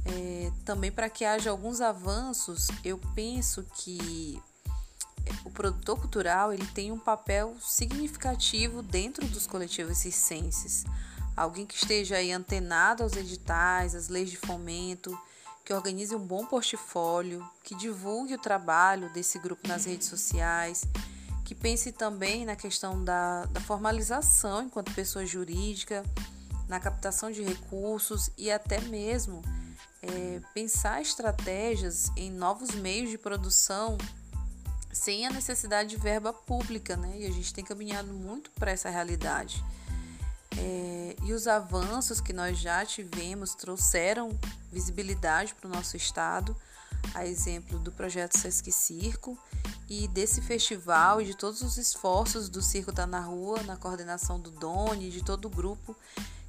É, 0.04 0.52
também 0.64 0.92
para 0.92 1.08
que 1.08 1.24
haja 1.24 1.50
alguns 1.50 1.80
avanços, 1.80 2.68
eu 2.84 2.98
penso 3.14 3.64
que 3.74 4.40
o 5.44 5.50
produtor 5.50 5.98
cultural 5.98 6.52
ele 6.52 6.66
tem 6.66 6.92
um 6.92 6.98
papel 6.98 7.56
significativo 7.60 8.82
dentro 8.82 9.26
dos 9.26 9.46
coletivos 9.46 9.98
circenses. 9.98 10.84
Alguém 11.36 11.66
que 11.66 11.74
esteja 11.74 12.16
aí 12.16 12.32
antenado 12.32 13.02
aos 13.02 13.14
editais, 13.14 13.94
às 13.94 14.08
leis 14.08 14.30
de 14.30 14.36
fomento, 14.36 15.18
que 15.64 15.72
organize 15.72 16.14
um 16.14 16.24
bom 16.24 16.46
portfólio, 16.46 17.44
que 17.62 17.74
divulgue 17.74 18.34
o 18.34 18.38
trabalho 18.38 19.12
desse 19.12 19.38
grupo 19.38 19.66
nas 19.66 19.84
redes 19.84 20.06
sociais, 20.06 20.86
que 21.44 21.54
pense 21.54 21.92
também 21.92 22.44
na 22.44 22.56
questão 22.56 23.02
da, 23.02 23.44
da 23.46 23.60
formalização 23.60 24.62
enquanto 24.62 24.94
pessoa 24.94 25.26
jurídica, 25.26 26.04
na 26.68 26.80
captação 26.80 27.30
de 27.30 27.42
recursos 27.42 28.30
e 28.38 28.50
até 28.50 28.80
mesmo 28.80 29.42
é, 30.08 30.40
pensar 30.54 31.02
estratégias 31.02 32.10
em 32.16 32.30
novos 32.30 32.70
meios 32.70 33.10
de 33.10 33.18
produção 33.18 33.98
sem 34.92 35.26
a 35.26 35.30
necessidade 35.30 35.90
de 35.90 35.96
verba 35.96 36.32
pública, 36.32 36.96
né? 36.96 37.18
E 37.18 37.26
a 37.26 37.30
gente 37.30 37.52
tem 37.52 37.64
caminhado 37.64 38.12
muito 38.12 38.50
para 38.52 38.70
essa 38.70 38.88
realidade. 38.88 39.62
É, 40.58 41.16
e 41.22 41.32
os 41.32 41.46
avanços 41.46 42.20
que 42.20 42.32
nós 42.32 42.58
já 42.58 42.84
tivemos 42.84 43.54
trouxeram 43.54 44.38
visibilidade 44.72 45.54
para 45.54 45.68
o 45.68 45.72
nosso 45.72 45.96
estado, 45.96 46.56
a 47.14 47.26
exemplo 47.26 47.78
do 47.78 47.92
projeto 47.92 48.38
Sesc 48.38 48.72
Circo 48.72 49.38
e 49.88 50.08
desse 50.08 50.40
festival 50.40 51.20
e 51.20 51.26
de 51.26 51.36
todos 51.36 51.62
os 51.62 51.76
esforços 51.76 52.48
do 52.48 52.62
Circo 52.62 52.92
Tá 52.92 53.06
na 53.06 53.20
Rua, 53.20 53.62
na 53.64 53.76
coordenação 53.76 54.40
do 54.40 54.50
Doni, 54.50 55.10
de 55.10 55.22
todo 55.22 55.44
o 55.44 55.50
grupo 55.50 55.94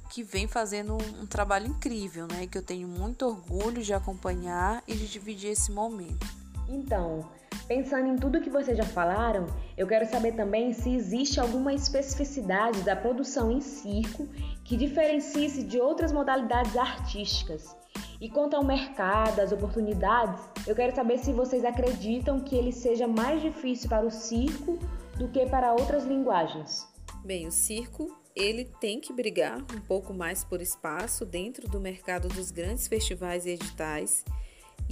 que 0.08 0.22
vem 0.22 0.48
fazendo 0.48 0.94
um, 0.94 1.22
um 1.22 1.26
trabalho 1.26 1.66
incrível, 1.66 2.26
né? 2.26 2.46
Que 2.46 2.58
eu 2.58 2.62
tenho 2.62 2.88
muito 2.88 3.26
orgulho 3.26 3.82
de 3.82 3.92
acompanhar 3.92 4.82
e 4.86 4.94
de 4.94 5.06
dividir 5.06 5.50
esse 5.50 5.70
momento. 5.70 6.26
Então, 6.68 7.28
pensando 7.66 8.08
em 8.08 8.16
tudo 8.16 8.40
que 8.40 8.50
vocês 8.50 8.76
já 8.76 8.84
falaram, 8.84 9.46
eu 9.76 9.86
quero 9.86 10.08
saber 10.08 10.32
também 10.32 10.72
se 10.72 10.94
existe 10.94 11.40
alguma 11.40 11.72
especificidade 11.72 12.82
da 12.82 12.94
produção 12.94 13.50
em 13.50 13.60
circo 13.60 14.28
que 14.64 14.76
diferencie-se 14.76 15.62
de 15.62 15.80
outras 15.80 16.12
modalidades 16.12 16.76
artísticas. 16.76 17.74
E 18.20 18.28
quanto 18.28 18.56
ao 18.56 18.64
mercado, 18.64 19.40
às 19.40 19.52
oportunidades, 19.52 20.40
eu 20.66 20.74
quero 20.74 20.94
saber 20.94 21.18
se 21.18 21.32
vocês 21.32 21.64
acreditam 21.64 22.40
que 22.40 22.56
ele 22.56 22.72
seja 22.72 23.06
mais 23.06 23.40
difícil 23.40 23.88
para 23.88 24.04
o 24.04 24.10
circo 24.10 24.78
do 25.16 25.28
que 25.28 25.46
para 25.46 25.72
outras 25.72 26.04
linguagens. 26.04 26.86
Bem, 27.24 27.46
o 27.46 27.52
circo 27.52 28.17
ele 28.38 28.64
tem 28.80 29.00
que 29.00 29.12
brigar 29.12 29.58
um 29.58 29.80
pouco 29.80 30.14
mais 30.14 30.44
por 30.44 30.60
espaço 30.60 31.24
dentro 31.24 31.68
do 31.68 31.80
mercado 31.80 32.28
dos 32.28 32.50
grandes 32.50 32.86
festivais 32.86 33.44
e 33.44 33.50
editais. 33.50 34.24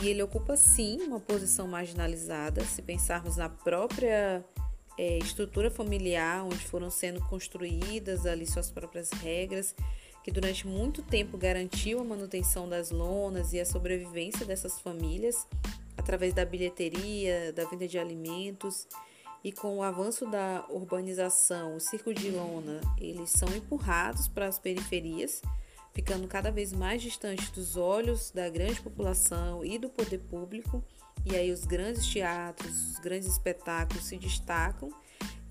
E 0.02 0.08
ele 0.08 0.22
ocupa 0.22 0.56
sim 0.56 1.00
uma 1.02 1.20
posição 1.20 1.66
marginalizada, 1.66 2.64
se 2.64 2.82
pensarmos 2.82 3.36
na 3.36 3.48
própria 3.48 4.44
é, 4.98 5.18
estrutura 5.18 5.70
familiar, 5.70 6.44
onde 6.44 6.58
foram 6.58 6.90
sendo 6.90 7.20
construídas 7.28 8.26
ali 8.26 8.46
suas 8.46 8.70
próprias 8.70 9.10
regras, 9.10 9.74
que 10.24 10.30
durante 10.30 10.66
muito 10.66 11.02
tempo 11.02 11.38
garantiu 11.38 12.00
a 12.00 12.04
manutenção 12.04 12.68
das 12.68 12.90
lonas 12.90 13.52
e 13.52 13.60
a 13.60 13.64
sobrevivência 13.64 14.44
dessas 14.44 14.80
famílias 14.80 15.46
através 15.96 16.34
da 16.34 16.44
bilheteria, 16.44 17.52
da 17.52 17.64
venda 17.64 17.86
de 17.88 17.98
alimentos 17.98 18.86
e 19.46 19.52
com 19.52 19.76
o 19.76 19.82
avanço 19.84 20.26
da 20.26 20.66
urbanização, 20.68 21.76
o 21.76 21.80
circo 21.80 22.12
de 22.12 22.32
lona, 22.32 22.80
eles 22.98 23.30
são 23.30 23.48
empurrados 23.54 24.26
para 24.26 24.48
as 24.48 24.58
periferias, 24.58 25.40
ficando 25.94 26.26
cada 26.26 26.50
vez 26.50 26.72
mais 26.72 27.00
distantes 27.00 27.48
dos 27.50 27.76
olhos 27.76 28.32
da 28.32 28.50
grande 28.50 28.80
população 28.80 29.64
e 29.64 29.78
do 29.78 29.88
poder 29.88 30.18
público. 30.18 30.82
E 31.24 31.36
aí 31.36 31.52
os 31.52 31.64
grandes 31.64 32.04
teatros, 32.08 32.90
os 32.90 32.98
grandes 32.98 33.28
espetáculos 33.28 34.06
se 34.06 34.18
destacam 34.18 34.90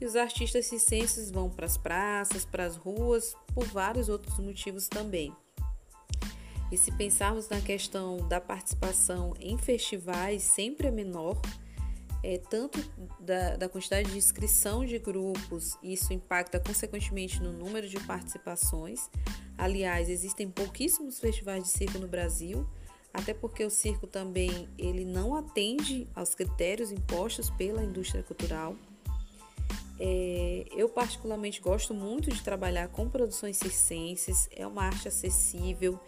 e 0.01 0.05
os 0.05 0.17
artistas 0.17 0.65
circenses 0.65 1.31
vão 1.31 1.49
para 1.49 1.65
as 1.65 1.77
praças, 1.77 2.43
para 2.43 2.65
as 2.65 2.75
ruas, 2.75 3.33
por 3.53 3.63
vários 3.63 4.09
outros 4.09 4.37
motivos 4.39 4.89
também. 4.89 5.33
E 6.69 6.75
se 6.75 6.91
pensarmos 6.91 7.47
na 7.47 7.61
questão 7.61 8.27
da 8.27 8.41
participação 8.41 9.33
em 9.39 9.57
festivais, 9.57 10.43
sempre 10.43 10.87
é 10.87 10.91
menor 10.91 11.39
é, 12.25 12.39
tanto 12.39 12.83
da, 13.19 13.55
da 13.55 13.69
quantidade 13.69 14.09
de 14.09 14.17
inscrição 14.17 14.83
de 14.83 14.97
grupos, 14.97 15.77
isso 15.83 16.11
impacta 16.11 16.59
consequentemente 16.59 17.39
no 17.39 17.53
número 17.53 17.87
de 17.87 17.99
participações. 17.99 19.11
Aliás, 19.55 20.09
existem 20.09 20.49
pouquíssimos 20.49 21.19
festivais 21.19 21.63
de 21.63 21.69
circo 21.69 21.99
no 21.99 22.07
Brasil, 22.07 22.67
até 23.13 23.31
porque 23.31 23.63
o 23.63 23.69
circo 23.69 24.07
também 24.07 24.67
ele 24.75 25.05
não 25.05 25.35
atende 25.35 26.07
aos 26.15 26.33
critérios 26.33 26.91
impostos 26.91 27.51
pela 27.51 27.83
indústria 27.83 28.23
cultural. 28.23 28.75
É, 29.99 30.65
eu 30.75 30.89
particularmente 30.89 31.61
gosto 31.61 31.93
muito 31.93 32.31
de 32.31 32.41
trabalhar 32.41 32.87
com 32.87 33.07
produções 33.07 33.57
circenses, 33.57 34.49
é 34.51 34.65
uma 34.65 34.81
arte 34.81 35.07
acessível 35.07 35.99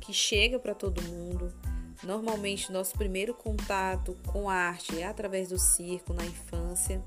que 0.00 0.12
chega 0.12 0.58
para 0.58 0.74
todo 0.74 1.00
mundo. 1.02 1.54
Normalmente, 2.02 2.72
nosso 2.72 2.96
primeiro 2.96 3.34
contato 3.34 4.16
com 4.26 4.48
a 4.48 4.54
arte 4.54 4.98
é 4.98 5.06
através 5.06 5.48
do 5.48 5.58
circo 5.58 6.12
na 6.12 6.24
infância. 6.24 7.02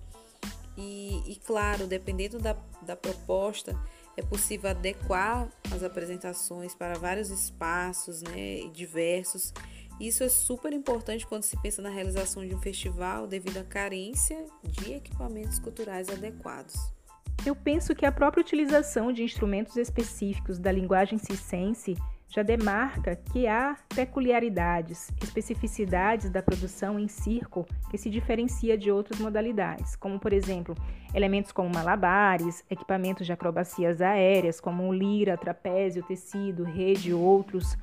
E, 0.77 1.21
e 1.27 1.35
claro, 1.45 1.87
dependendo 1.87 2.39
da, 2.39 2.55
da 2.81 2.95
proposta, 2.95 3.77
é 4.15 4.21
possível 4.21 4.69
adequar 4.69 5.49
as 5.71 5.83
apresentações 5.83 6.75
para 6.75 6.97
vários 6.97 7.29
espaços 7.29 8.21
né, 8.21 8.67
diversos. 8.73 9.53
Isso 9.99 10.23
é 10.23 10.29
super 10.29 10.73
importante 10.73 11.25
quando 11.25 11.43
se 11.43 11.59
pensa 11.61 11.81
na 11.81 11.89
realização 11.89 12.45
de 12.45 12.53
um 12.53 12.61
festival 12.61 13.27
devido 13.27 13.57
à 13.57 13.63
carência 13.63 14.45
de 14.63 14.93
equipamentos 14.93 15.59
culturais 15.59 16.09
adequados. 16.09 16.75
Eu 17.45 17.55
penso 17.55 17.93
que 17.95 18.05
a 18.05 18.11
própria 18.11 18.41
utilização 18.41 19.11
de 19.11 19.23
instrumentos 19.23 19.75
específicos 19.75 20.57
da 20.57 20.71
linguagem 20.71 21.17
circense 21.17 21.95
já 22.33 22.41
demarca 22.41 23.15
que 23.15 23.45
há 23.45 23.77
peculiaridades, 23.93 25.11
especificidades 25.21 26.31
da 26.31 26.41
produção 26.41 26.97
em 26.99 27.07
circo 27.07 27.63
que 27.91 27.97
se 27.97 28.09
diferencia 28.09 28.75
de 28.75 28.89
outras 28.89 29.19
modalidades, 29.19 29.95
como 29.95 30.19
por 30.19 30.33
exemplo, 30.33 30.73
elementos 31.13 31.51
como 31.51 31.69
malabares, 31.69 32.65
equipamentos 32.71 33.27
de 33.27 33.31
acrobacias 33.31 34.01
aéreas 34.01 34.59
como 34.59 34.91
lira, 34.91 35.37
trapézio, 35.37 36.01
tecido, 36.01 36.63
rede 36.63 37.11
e 37.11 37.13
outros, 37.13 37.77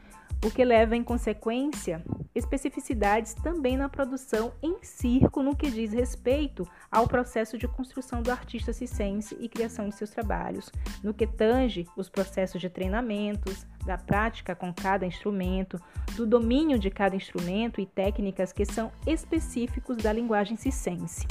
o 0.45 0.51
que 0.51 0.65
leva 0.65 0.97
em 0.97 1.05
consequência 1.05 2.03
especificidades 2.35 3.35
também 3.35 3.77
na 3.77 3.89
produção 3.89 4.53
em 4.61 4.79
circo 4.83 5.45
no 5.45 5.55
que 5.55 5.71
diz 5.71 5.93
respeito 5.93 6.67
ao 6.91 7.07
processo 7.07 7.57
de 7.57 7.69
construção 7.69 8.21
do 8.21 8.33
artista 8.33 8.73
circense 8.73 9.37
e 9.39 9.49
criação 9.49 9.89
de 9.89 9.95
seus 9.95 10.11
trabalhos, 10.11 10.71
no 11.05 11.15
que 11.15 11.27
tange 11.27 11.87
os 11.97 12.09
processos 12.09 12.61
de 12.61 12.69
treinamentos, 12.69 13.67
da 13.85 13.97
prática 13.97 14.55
com 14.55 14.73
cada 14.73 15.07
instrumento, 15.07 15.81
do 16.17 16.27
domínio 16.27 16.79
de 16.79 16.91
cada 16.91 17.17
instrumento 17.17 17.81
e 17.81 17.87
técnicas 17.87 18.53
que 18.53 18.65
são 18.65 18.93
específicos 19.07 19.97
da 19.97 20.13
linguagem 20.13 20.57
circense. 20.57 21.27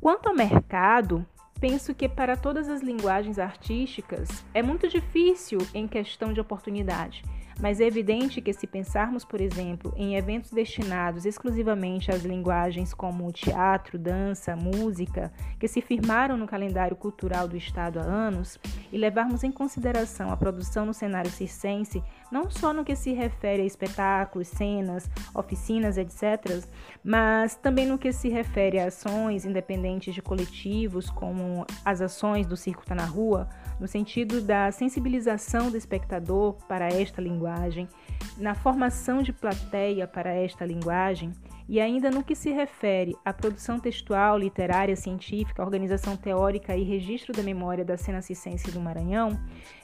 Quanto 0.00 0.28
ao 0.28 0.34
mercado, 0.34 1.26
penso 1.60 1.94
que 1.94 2.08
para 2.08 2.36
todas 2.36 2.68
as 2.68 2.82
linguagens 2.82 3.38
artísticas 3.38 4.44
é 4.54 4.62
muito 4.62 4.88
difícil 4.88 5.58
em 5.74 5.88
questão 5.88 6.32
de 6.32 6.40
oportunidade 6.40 7.22
mas 7.60 7.80
é 7.80 7.86
evidente 7.86 8.40
que, 8.40 8.52
se 8.52 8.66
pensarmos, 8.66 9.24
por 9.24 9.40
exemplo, 9.40 9.92
em 9.96 10.16
eventos 10.16 10.50
destinados 10.50 11.24
exclusivamente 11.24 12.10
às 12.10 12.22
linguagens 12.22 12.94
como 12.94 13.32
teatro, 13.32 13.98
dança, 13.98 14.54
música, 14.54 15.32
que 15.58 15.66
se 15.66 15.80
firmaram 15.80 16.36
no 16.36 16.46
calendário 16.46 16.96
cultural 16.96 17.48
do 17.48 17.56
Estado 17.56 17.98
há 17.98 18.02
anos, 18.02 18.58
e 18.92 18.96
levarmos 18.96 19.42
em 19.42 19.50
consideração 19.50 20.30
a 20.30 20.36
produção 20.36 20.86
no 20.86 20.94
cenário 20.94 21.30
circense, 21.30 22.02
não 22.30 22.50
só 22.50 22.72
no 22.72 22.84
que 22.84 22.94
se 22.94 23.12
refere 23.12 23.62
a 23.62 23.66
espetáculos, 23.66 24.48
cenas, 24.48 25.10
oficinas, 25.34 25.98
etc., 25.98 26.62
mas 27.02 27.54
também 27.56 27.86
no 27.86 27.98
que 27.98 28.12
se 28.12 28.28
refere 28.28 28.78
a 28.78 28.86
ações 28.86 29.44
independentes 29.44 30.14
de 30.14 30.22
coletivos, 30.22 31.10
como 31.10 31.66
as 31.84 32.00
ações 32.00 32.46
do 32.46 32.56
Circo 32.56 32.86
Tá 32.86 32.94
na 32.94 33.04
Rua, 33.04 33.48
no 33.80 33.86
sentido 33.86 34.40
da 34.40 34.70
sensibilização 34.72 35.70
do 35.70 35.76
espectador 35.76 36.54
para 36.66 36.88
esta 36.88 37.20
linguagem, 37.20 37.88
na 38.36 38.54
formação 38.54 39.22
de 39.22 39.32
plateia 39.32 40.06
para 40.06 40.32
esta 40.32 40.64
linguagem 40.64 41.32
e 41.68 41.80
ainda 41.80 42.10
no 42.10 42.24
que 42.24 42.34
se 42.34 42.50
refere 42.50 43.14
à 43.24 43.32
produção 43.32 43.78
textual, 43.78 44.38
literária, 44.38 44.96
científica, 44.96 45.62
organização 45.62 46.16
teórica 46.16 46.74
e 46.74 46.82
registro 46.82 47.32
da 47.32 47.42
memória 47.42 47.84
da 47.84 47.96
cena 47.96 48.22
cicense 48.22 48.70
do 48.70 48.80
Maranhão, 48.80 49.38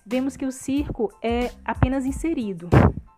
vemos 0.05 0.37
que 0.37 0.47
o 0.47 0.53
circo 0.53 1.13
é 1.23 1.51
apenas 1.65 2.07
inserido. 2.07 2.71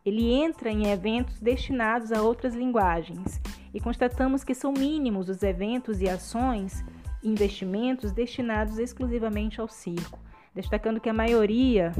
Ele 0.04 0.32
entra 0.32 0.70
em 0.70 0.88
eventos 0.88 1.40
destinados 1.40 2.12
a 2.12 2.22
outras 2.22 2.54
linguagens 2.54 3.40
e 3.72 3.80
constatamos 3.80 4.42
que 4.42 4.54
são 4.54 4.72
mínimos 4.72 5.28
os 5.28 5.42
eventos 5.42 6.00
e 6.00 6.08
ações 6.08 6.84
investimentos 7.22 8.12
destinados 8.12 8.78
exclusivamente 8.78 9.60
ao 9.60 9.68
circo 9.68 10.25
destacando 10.56 10.98
que 10.98 11.10
a 11.10 11.12
maioria 11.12 11.92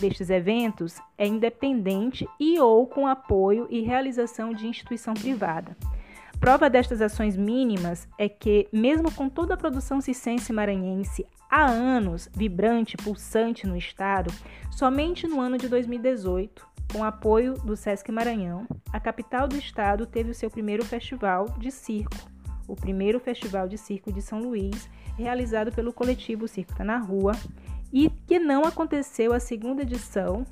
destes 0.00 0.30
eventos 0.30 0.96
é 1.16 1.26
independente 1.26 2.26
e 2.40 2.58
ou 2.58 2.86
com 2.86 3.06
apoio 3.06 3.68
e 3.70 3.82
realização 3.82 4.52
de 4.52 4.66
instituição 4.66 5.14
privada. 5.14 5.76
Prova 6.40 6.68
destas 6.68 7.00
ações 7.00 7.36
mínimas 7.36 8.08
é 8.18 8.28
que, 8.28 8.66
mesmo 8.72 9.12
com 9.12 9.28
toda 9.28 9.54
a 9.54 9.56
produção 9.56 10.00
cicense 10.00 10.52
maranhense 10.52 11.24
há 11.48 11.66
anos 11.66 12.28
vibrante, 12.34 12.96
pulsante 12.96 13.64
no 13.64 13.76
estado, 13.76 14.32
somente 14.70 15.28
no 15.28 15.40
ano 15.40 15.56
de 15.56 15.68
2018, 15.68 16.66
com 16.92 17.04
apoio 17.04 17.54
do 17.54 17.76
Sesc 17.76 18.10
Maranhão, 18.10 18.66
a 18.92 18.98
capital 18.98 19.46
do 19.46 19.56
estado 19.56 20.04
teve 20.04 20.30
o 20.30 20.34
seu 20.34 20.50
primeiro 20.50 20.84
festival 20.84 21.46
de 21.58 21.70
circo, 21.70 22.16
o 22.66 22.74
primeiro 22.74 23.20
festival 23.20 23.68
de 23.68 23.78
circo 23.78 24.12
de 24.12 24.20
São 24.20 24.40
Luís, 24.40 24.90
realizado 25.16 25.70
pelo 25.70 25.92
coletivo 25.92 26.48
Circo 26.48 26.74
Tá 26.74 26.82
na 26.82 26.98
Rua, 26.98 27.32
e 27.92 28.08
que 28.26 28.38
não 28.38 28.64
aconteceu 28.64 29.32
a 29.32 29.40
segunda 29.40 29.82
edição 29.82 30.46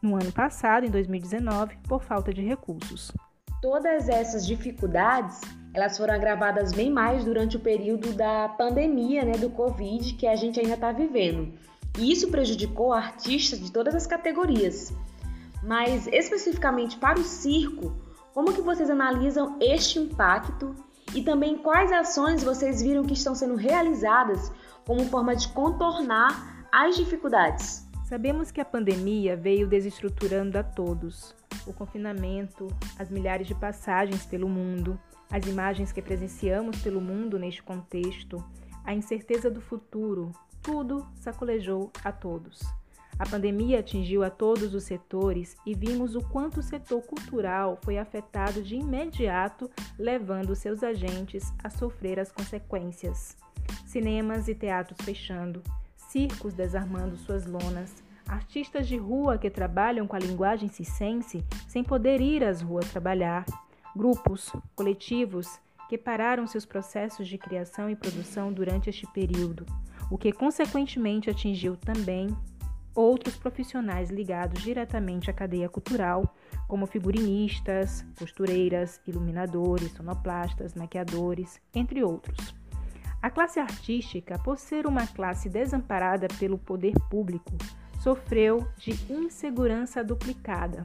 no 0.00 0.14
ano 0.14 0.32
passado, 0.32 0.86
em 0.86 0.90
2019, 0.90 1.76
por 1.88 2.02
falta 2.02 2.32
de 2.32 2.42
recursos. 2.42 3.12
Todas 3.60 4.08
essas 4.08 4.46
dificuldades, 4.46 5.40
elas 5.74 5.96
foram 5.98 6.14
agravadas 6.14 6.72
bem 6.72 6.90
mais 6.90 7.24
durante 7.24 7.56
o 7.56 7.60
período 7.60 8.12
da 8.12 8.48
pandemia, 8.50 9.24
né, 9.24 9.32
do 9.32 9.50
Covid, 9.50 10.14
que 10.14 10.26
a 10.26 10.36
gente 10.36 10.60
ainda 10.60 10.74
está 10.74 10.92
vivendo. 10.92 11.52
E 11.98 12.12
isso 12.12 12.30
prejudicou 12.30 12.92
artistas 12.92 13.58
de 13.60 13.72
todas 13.72 13.94
as 13.94 14.06
categorias. 14.06 14.92
Mas 15.62 16.06
especificamente 16.06 16.96
para 16.96 17.18
o 17.18 17.24
circo, 17.24 17.92
como 18.32 18.52
que 18.52 18.60
vocês 18.60 18.88
analisam 18.88 19.56
este 19.60 19.98
impacto 19.98 20.76
e 21.12 21.22
também 21.22 21.58
quais 21.58 21.90
ações 21.90 22.44
vocês 22.44 22.80
viram 22.80 23.02
que 23.02 23.14
estão 23.14 23.34
sendo 23.34 23.56
realizadas 23.56 24.52
como 24.86 25.04
forma 25.06 25.34
de 25.34 25.48
contornar 25.48 26.57
as 26.72 26.96
dificuldades. 26.96 27.86
Sabemos 28.04 28.50
que 28.50 28.60
a 28.60 28.64
pandemia 28.64 29.36
veio 29.36 29.66
desestruturando 29.66 30.58
a 30.58 30.62
todos. 30.62 31.34
O 31.66 31.72
confinamento, 31.72 32.68
as 32.98 33.10
milhares 33.10 33.46
de 33.46 33.54
passagens 33.54 34.24
pelo 34.24 34.48
mundo, 34.48 34.98
as 35.30 35.46
imagens 35.46 35.92
que 35.92 36.00
presenciamos 36.00 36.80
pelo 36.80 37.00
mundo 37.00 37.38
neste 37.38 37.62
contexto, 37.62 38.42
a 38.84 38.94
incerteza 38.94 39.50
do 39.50 39.60
futuro, 39.60 40.32
tudo 40.62 41.06
sacolejou 41.16 41.90
a 42.02 42.10
todos. 42.10 42.60
A 43.18 43.26
pandemia 43.26 43.80
atingiu 43.80 44.22
a 44.22 44.30
todos 44.30 44.74
os 44.74 44.84
setores 44.84 45.56
e 45.66 45.74
vimos 45.74 46.14
o 46.14 46.20
quanto 46.20 46.60
o 46.60 46.62
setor 46.62 47.02
cultural 47.02 47.78
foi 47.82 47.98
afetado 47.98 48.62
de 48.62 48.76
imediato, 48.76 49.68
levando 49.98 50.54
seus 50.54 50.82
agentes 50.82 51.52
a 51.62 51.68
sofrer 51.68 52.20
as 52.20 52.30
consequências. 52.30 53.36
Cinemas 53.84 54.48
e 54.48 54.54
teatros 54.54 55.04
fechando, 55.04 55.62
circos 56.08 56.54
desarmando 56.54 57.16
suas 57.16 57.46
lonas, 57.46 58.02
artistas 58.26 58.88
de 58.88 58.96
rua 58.96 59.38
que 59.38 59.50
trabalham 59.50 60.06
com 60.06 60.16
a 60.16 60.18
linguagem 60.18 60.68
cicense 60.68 61.44
sem 61.66 61.84
poder 61.84 62.20
ir 62.20 62.42
às 62.44 62.60
ruas 62.60 62.90
trabalhar, 62.90 63.44
grupos, 63.94 64.52
coletivos 64.74 65.60
que 65.88 65.96
pararam 65.96 66.46
seus 66.46 66.66
processos 66.66 67.26
de 67.26 67.38
criação 67.38 67.88
e 67.88 67.96
produção 67.96 68.52
durante 68.52 68.90
este 68.90 69.06
período, 69.12 69.64
o 70.10 70.18
que 70.18 70.32
consequentemente 70.32 71.30
atingiu 71.30 71.76
também 71.76 72.28
outros 72.94 73.36
profissionais 73.36 74.10
ligados 74.10 74.62
diretamente 74.62 75.30
à 75.30 75.32
cadeia 75.32 75.68
cultural, 75.68 76.34
como 76.66 76.86
figurinistas, 76.86 78.04
costureiras, 78.18 79.00
iluminadores, 79.06 79.92
sonoplastas, 79.92 80.74
maquiadores, 80.74 81.60
entre 81.74 82.02
outros. 82.02 82.54
A 83.20 83.30
classe 83.30 83.58
artística, 83.58 84.38
por 84.38 84.56
ser 84.58 84.86
uma 84.86 85.04
classe 85.04 85.48
desamparada 85.48 86.28
pelo 86.38 86.56
poder 86.56 86.94
público, 87.10 87.50
sofreu 88.00 88.64
de 88.76 88.92
insegurança 89.12 90.04
duplicada, 90.04 90.84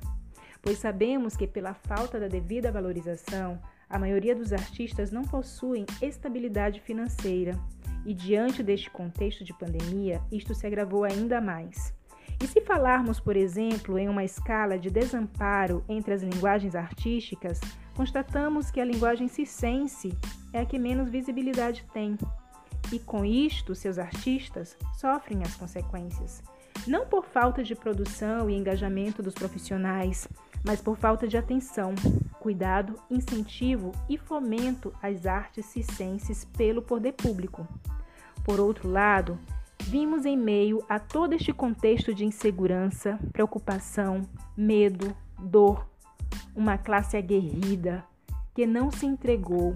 pois 0.59 0.79
sabemos 0.79 1.37
que, 1.37 1.45
pela 1.45 1.75
falta 1.75 2.19
da 2.19 2.27
devida 2.27 2.71
valorização, 2.71 3.61
a 3.87 3.99
maioria 3.99 4.35
dos 4.35 4.51
artistas 4.51 5.11
não 5.11 5.21
possuem 5.21 5.85
estabilidade 6.01 6.81
financeira 6.81 7.55
e, 8.03 8.15
diante 8.15 8.63
deste 8.63 8.89
contexto 8.89 9.43
de 9.43 9.53
pandemia, 9.53 10.19
isto 10.31 10.55
se 10.55 10.65
agravou 10.65 11.03
ainda 11.03 11.39
mais. 11.39 11.93
E 12.41 12.47
se 12.47 12.61
falarmos, 12.61 13.19
por 13.19 13.37
exemplo, 13.37 13.99
em 13.99 14.09
uma 14.09 14.23
escala 14.23 14.79
de 14.79 14.89
desamparo 14.89 15.85
entre 15.87 16.15
as 16.15 16.23
linguagens 16.23 16.73
artísticas, 16.73 17.59
constatamos 17.95 18.71
que 18.71 18.81
a 18.81 18.85
linguagem 18.85 19.27
circense 19.27 20.17
é 20.53 20.61
a 20.61 20.65
que 20.65 20.79
menos 20.79 21.09
visibilidade 21.09 21.85
tem. 21.91 22.17
E 22.91 22.99
com 22.99 23.25
isto, 23.25 23.73
seus 23.73 23.97
artistas 23.97 24.77
sofrem 24.95 25.41
as 25.41 25.55
consequências. 25.55 26.43
Não 26.85 27.05
por 27.07 27.25
falta 27.25 27.63
de 27.63 27.75
produção 27.75 28.49
e 28.49 28.55
engajamento 28.55 29.23
dos 29.23 29.33
profissionais, 29.33 30.27
mas 30.63 30.81
por 30.81 30.95
falta 30.95 31.27
de 31.27 31.37
atenção, 31.37 31.93
cuidado, 32.39 32.95
incentivo 33.09 33.91
e 34.09 34.17
fomento 34.17 34.93
às 35.01 35.25
artes 35.25 35.65
circenses 35.65 36.45
pelo 36.45 36.81
poder 36.81 37.13
público. 37.13 37.67
Por 38.43 38.59
outro 38.59 38.89
lado, 38.89 39.39
vimos 39.83 40.25
em 40.25 40.37
meio 40.37 40.83
a 40.87 40.99
todo 40.99 41.33
este 41.33 41.53
contexto 41.53 42.13
de 42.13 42.25
insegurança, 42.25 43.17
preocupação, 43.31 44.21
medo, 44.55 45.15
dor, 45.39 45.87
uma 46.55 46.77
classe 46.77 47.17
aguerrida 47.17 48.03
que 48.53 48.65
não 48.67 48.91
se 48.91 49.05
entregou 49.05 49.75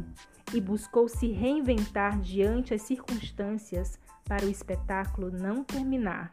e 0.54 0.62
buscou 0.62 1.08
se 1.08 1.28
reinventar 1.32 2.20
diante 2.20 2.74
as 2.74 2.82
circunstâncias 2.82 4.00
para 4.24 4.46
o 4.46 4.50
espetáculo 4.50 5.32
não 5.32 5.64
terminar. 5.64 6.32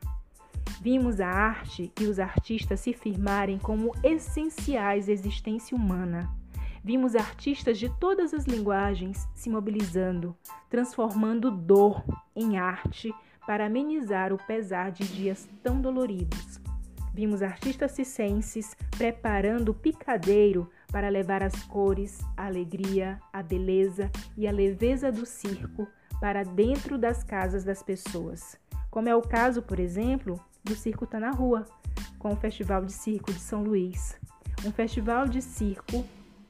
Vimos 0.81 1.20
a 1.20 1.29
arte 1.29 1.92
e 2.00 2.05
os 2.05 2.18
artistas 2.18 2.81
se 2.81 2.92
firmarem 2.92 3.59
como 3.59 3.92
essenciais 4.03 5.09
à 5.09 5.12
existência 5.12 5.77
humana. 5.77 6.31
Vimos 6.83 7.16
artistas 7.16 7.79
de 7.79 7.88
todas 7.98 8.35
as 8.35 8.44
linguagens 8.44 9.27
se 9.35 9.48
mobilizando, 9.48 10.37
transformando 10.68 11.50
dor 11.50 12.05
em 12.37 12.59
arte 12.59 13.14
para 13.46 13.66
amenizar 13.66 14.33
o 14.33 14.38
pesar 14.46 14.90
de 14.90 15.05
dias 15.09 15.48
tão 15.62 15.81
doloridos. 15.81 16.61
Vimos 17.14 17.42
artistas 17.42 17.92
cicenses 17.92 18.77
preparando 18.98 19.70
o 19.70 19.74
picadeiro 19.74 20.68
para 20.94 21.09
levar 21.09 21.42
as 21.42 21.61
cores, 21.64 22.20
a 22.37 22.46
alegria, 22.46 23.18
a 23.33 23.42
beleza 23.42 24.09
e 24.37 24.46
a 24.46 24.52
leveza 24.52 25.11
do 25.11 25.26
circo 25.26 25.88
para 26.20 26.44
dentro 26.44 26.96
das 26.96 27.24
casas 27.24 27.64
das 27.64 27.83
pessoas, 27.83 28.57
como 28.92 29.09
é 29.09 29.16
o 29.16 29.20
caso, 29.20 29.61
por 29.61 29.80
exemplo, 29.80 30.38
do 30.62 30.76
Circo 30.76 31.04
Tá 31.04 31.18
na 31.18 31.33
Rua, 31.33 31.66
com 32.16 32.33
o 32.33 32.37
Festival 32.37 32.85
de 32.85 32.92
Circo 32.92 33.33
de 33.33 33.40
São 33.40 33.64
Luís, 33.64 34.20
um 34.64 34.70
festival 34.70 35.26
de 35.26 35.42
circo 35.42 36.04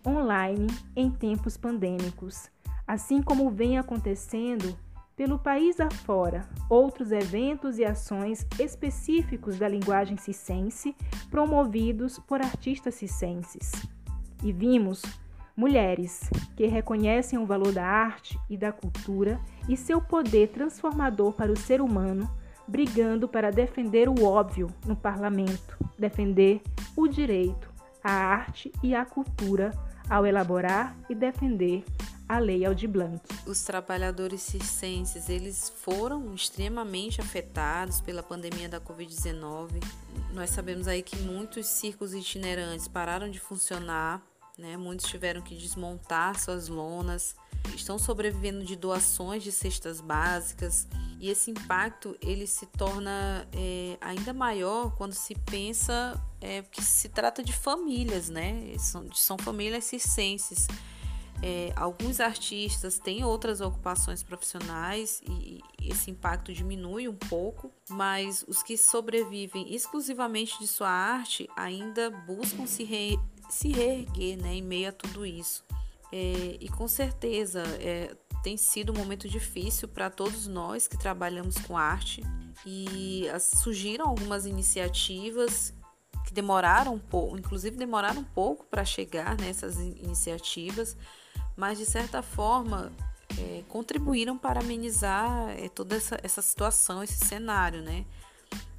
online 0.06 0.66
em 0.94 1.10
tempos 1.10 1.56
pandêmicos, 1.56 2.50
assim 2.86 3.22
como 3.22 3.50
vem 3.50 3.78
acontecendo 3.78 4.76
pelo 5.16 5.38
país 5.38 5.80
afora 5.80 6.46
outros 6.68 7.12
eventos 7.12 7.78
e 7.78 7.84
ações 7.84 8.46
específicos 8.60 9.58
da 9.58 9.68
linguagem 9.68 10.18
cicense 10.18 10.94
promovidos 11.30 12.18
por 12.18 12.42
artistas 12.42 12.94
cicenses 12.96 13.72
e 14.44 14.52
vimos 14.52 15.02
mulheres 15.56 16.28
que 16.56 16.66
reconhecem 16.66 17.38
o 17.38 17.46
valor 17.46 17.72
da 17.72 17.84
arte 17.84 18.38
e 18.48 18.56
da 18.56 18.70
cultura 18.70 19.40
e 19.68 19.76
seu 19.76 20.00
poder 20.00 20.48
transformador 20.48 21.32
para 21.32 21.50
o 21.50 21.58
ser 21.58 21.80
humano, 21.80 22.30
brigando 22.68 23.26
para 23.26 23.50
defender 23.50 24.08
o 24.08 24.24
óbvio 24.24 24.68
no 24.86 24.94
parlamento, 24.94 25.76
defender 25.98 26.60
o 26.96 27.08
direito, 27.08 27.72
a 28.02 28.12
arte 28.12 28.70
e 28.82 28.94
a 28.94 29.04
cultura 29.04 29.72
ao 30.08 30.26
elaborar 30.26 30.94
e 31.08 31.14
defender 31.14 31.84
a 32.28 32.38
Lei 32.38 32.64
Aldir. 32.64 32.90
Os 33.46 33.62
trabalhadores 33.62 34.42
circenses, 34.42 35.28
eles 35.28 35.68
foram 35.68 36.34
extremamente 36.34 37.20
afetados 37.20 38.00
pela 38.00 38.22
pandemia 38.22 38.68
da 38.68 38.80
Covid-19. 38.80 39.82
Nós 40.32 40.50
sabemos 40.50 40.88
aí 40.88 41.02
que 41.02 41.16
muitos 41.16 41.66
circos 41.66 42.14
itinerantes 42.14 42.88
pararam 42.88 43.30
de 43.30 43.38
funcionar, 43.38 44.22
né? 44.58 44.76
Muitos 44.76 45.06
tiveram 45.06 45.40
que 45.42 45.54
desmontar 45.54 46.38
suas 46.38 46.68
lonas, 46.68 47.34
estão 47.74 47.98
sobrevivendo 47.98 48.64
de 48.64 48.76
doações 48.76 49.42
de 49.42 49.50
cestas 49.50 50.00
básicas 50.00 50.86
e 51.18 51.30
esse 51.30 51.50
impacto 51.50 52.16
ele 52.20 52.46
se 52.46 52.66
torna 52.66 53.48
é, 53.52 53.96
ainda 54.00 54.32
maior 54.32 54.94
quando 54.96 55.14
se 55.14 55.34
pensa 55.34 56.20
é, 56.40 56.62
que 56.62 56.82
se 56.82 57.08
trata 57.08 57.42
de 57.42 57.52
famílias, 57.52 58.28
né? 58.28 58.74
São, 58.78 59.10
são 59.12 59.38
famílias 59.38 59.84
circenses 59.84 60.68
é, 61.46 61.74
alguns 61.76 62.20
artistas 62.20 62.98
têm 62.98 63.22
outras 63.22 63.60
ocupações 63.60 64.22
profissionais 64.22 65.22
e 65.28 65.60
esse 65.82 66.10
impacto 66.10 66.54
diminui 66.54 67.06
um 67.06 67.14
pouco, 67.14 67.70
mas 67.88 68.42
os 68.48 68.62
que 68.62 68.78
sobrevivem 68.78 69.74
exclusivamente 69.74 70.58
de 70.58 70.66
sua 70.66 70.88
arte 70.88 71.46
ainda 71.54 72.08
buscam 72.08 72.66
se, 72.66 72.82
re, 72.82 73.18
se 73.48 73.68
reerguer 73.68 74.40
né, 74.40 74.54
em 74.54 74.62
meio 74.62 74.88
a 74.88 74.92
tudo 74.92 75.24
isso. 75.24 75.64
É, 76.12 76.56
e 76.60 76.68
com 76.68 76.86
certeza 76.86 77.62
é, 77.80 78.14
tem 78.42 78.56
sido 78.56 78.92
um 78.92 78.96
momento 78.96 79.28
difícil 79.28 79.88
para 79.88 80.10
todos 80.10 80.46
nós 80.46 80.86
que 80.86 80.96
trabalhamos 80.96 81.56
com 81.58 81.76
arte 81.76 82.22
e 82.64 83.28
as, 83.30 83.42
surgiram 83.42 84.06
algumas 84.06 84.46
iniciativas 84.46 85.72
que 86.24 86.32
demoraram 86.32 86.94
um 86.94 86.98
pouco, 86.98 87.36
inclusive 87.36 87.76
demoraram 87.76 88.20
um 88.20 88.24
pouco 88.24 88.64
para 88.66 88.84
chegar 88.84 89.36
nessas 89.36 89.78
iniciativas, 89.78 90.96
mas 91.56 91.78
de 91.78 91.86
certa 91.86 92.22
forma 92.22 92.92
é, 93.38 93.62
contribuíram 93.68 94.38
para 94.38 94.60
amenizar 94.60 95.50
é, 95.50 95.68
toda 95.68 95.96
essa, 95.96 96.18
essa 96.22 96.42
situação, 96.42 97.02
esse 97.02 97.24
cenário, 97.24 97.82
né? 97.82 98.04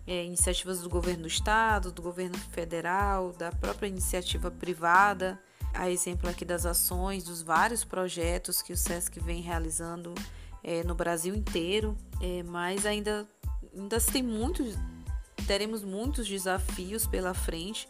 É, 0.07 0.23
iniciativas 0.23 0.81
do 0.81 0.89
governo 0.89 1.23
do 1.23 1.27
estado, 1.27 1.91
do 1.91 2.01
governo 2.01 2.37
federal, 2.51 3.31
da 3.33 3.51
própria 3.51 3.87
iniciativa 3.87 4.51
privada, 4.51 5.39
a 5.73 5.89
exemplo 5.89 6.29
aqui 6.29 6.45
das 6.45 6.65
ações, 6.65 7.23
dos 7.23 7.41
vários 7.41 7.83
projetos 7.83 8.61
que 8.61 8.71
o 8.71 8.77
SESC 8.77 9.19
vem 9.19 9.41
realizando 9.41 10.13
é, 10.63 10.83
no 10.83 10.95
Brasil 10.95 11.35
inteiro, 11.35 11.97
é, 12.21 12.43
mas 12.43 12.85
ainda, 12.85 13.27
ainda 13.75 13.99
tem 13.99 14.23
muitos, 14.23 14.75
teremos 15.47 15.83
muitos 15.83 16.27
desafios 16.27 17.05
pela 17.05 17.33
frente, 17.33 17.89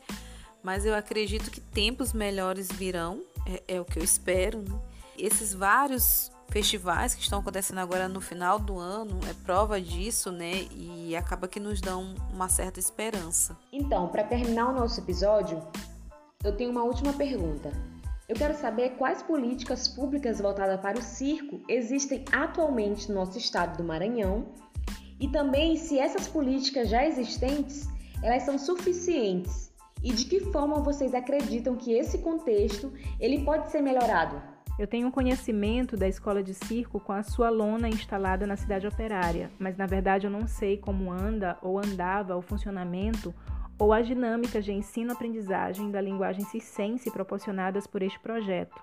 mas 0.63 0.85
eu 0.85 0.95
acredito 0.95 1.51
que 1.51 1.61
tempos 1.61 2.11
melhores 2.11 2.69
virão 2.71 3.23
é, 3.45 3.75
é 3.75 3.81
o 3.81 3.85
que 3.85 3.99
eu 3.99 4.03
espero. 4.03 4.61
Né? 4.61 4.79
Esses 5.17 5.53
vários 5.53 6.31
festivais 6.49 7.13
que 7.13 7.21
estão 7.21 7.39
acontecendo 7.39 7.79
agora 7.79 8.07
no 8.07 8.21
final 8.21 8.59
do 8.59 8.77
ano 8.77 9.19
é 9.29 9.33
prova 9.45 9.79
disso, 9.81 10.31
né? 10.31 10.67
E 10.71 11.15
acaba 11.15 11.47
que 11.47 11.59
nos 11.59 11.81
dão 11.81 12.15
uma 12.31 12.49
certa 12.49 12.79
esperança. 12.79 13.57
Então, 13.71 14.07
para 14.07 14.23
terminar 14.23 14.69
o 14.69 14.73
nosso 14.73 14.99
episódio, 14.99 15.61
eu 16.43 16.55
tenho 16.55 16.71
uma 16.71 16.83
última 16.83 17.13
pergunta. 17.13 17.71
Eu 18.27 18.35
quero 18.35 18.55
saber 18.57 18.91
quais 18.97 19.21
políticas 19.21 19.87
públicas 19.87 20.39
voltadas 20.39 20.79
para 20.81 20.97
o 20.97 21.01
circo 21.01 21.61
existem 21.69 22.25
atualmente 22.31 23.09
no 23.09 23.15
nosso 23.15 23.37
estado 23.37 23.77
do 23.77 23.83
Maranhão 23.83 24.47
e 25.19 25.27
também 25.27 25.77
se 25.77 25.99
essas 25.99 26.27
políticas 26.27 26.89
já 26.89 27.05
existentes 27.05 27.87
elas 28.23 28.43
são 28.43 28.57
suficientes 28.57 29.71
e 30.03 30.11
de 30.11 30.25
que 30.25 30.39
forma 30.51 30.79
vocês 30.81 31.13
acreditam 31.13 31.75
que 31.75 31.93
esse 31.93 32.17
contexto 32.19 32.91
ele 33.19 33.43
pode 33.43 33.69
ser 33.71 33.81
melhorado? 33.81 34.41
Eu 34.77 34.85
tenho 34.85 35.09
conhecimento 35.09 35.95
da 35.95 36.05
escola 36.05 36.43
de 36.43 36.53
circo 36.53 36.99
com 36.99 37.13
a 37.13 37.23
sua 37.23 37.49
lona 37.49 37.87
instalada 37.87 38.45
na 38.45 38.57
cidade 38.57 38.85
operária, 38.85 39.49
mas 39.57 39.77
na 39.77 39.85
verdade 39.85 40.27
eu 40.27 40.31
não 40.31 40.47
sei 40.47 40.75
como 40.75 41.13
anda 41.13 41.57
ou 41.61 41.79
andava 41.79 42.35
o 42.35 42.41
funcionamento 42.41 43.33
ou 43.79 43.93
as 43.93 44.05
dinâmicas 44.05 44.65
de 44.65 44.73
ensino-aprendizagem 44.73 45.91
da 45.91 46.01
linguagem 46.01 46.43
circense 46.43 47.09
proporcionadas 47.09 47.87
por 47.87 48.01
este 48.01 48.19
projeto. 48.19 48.75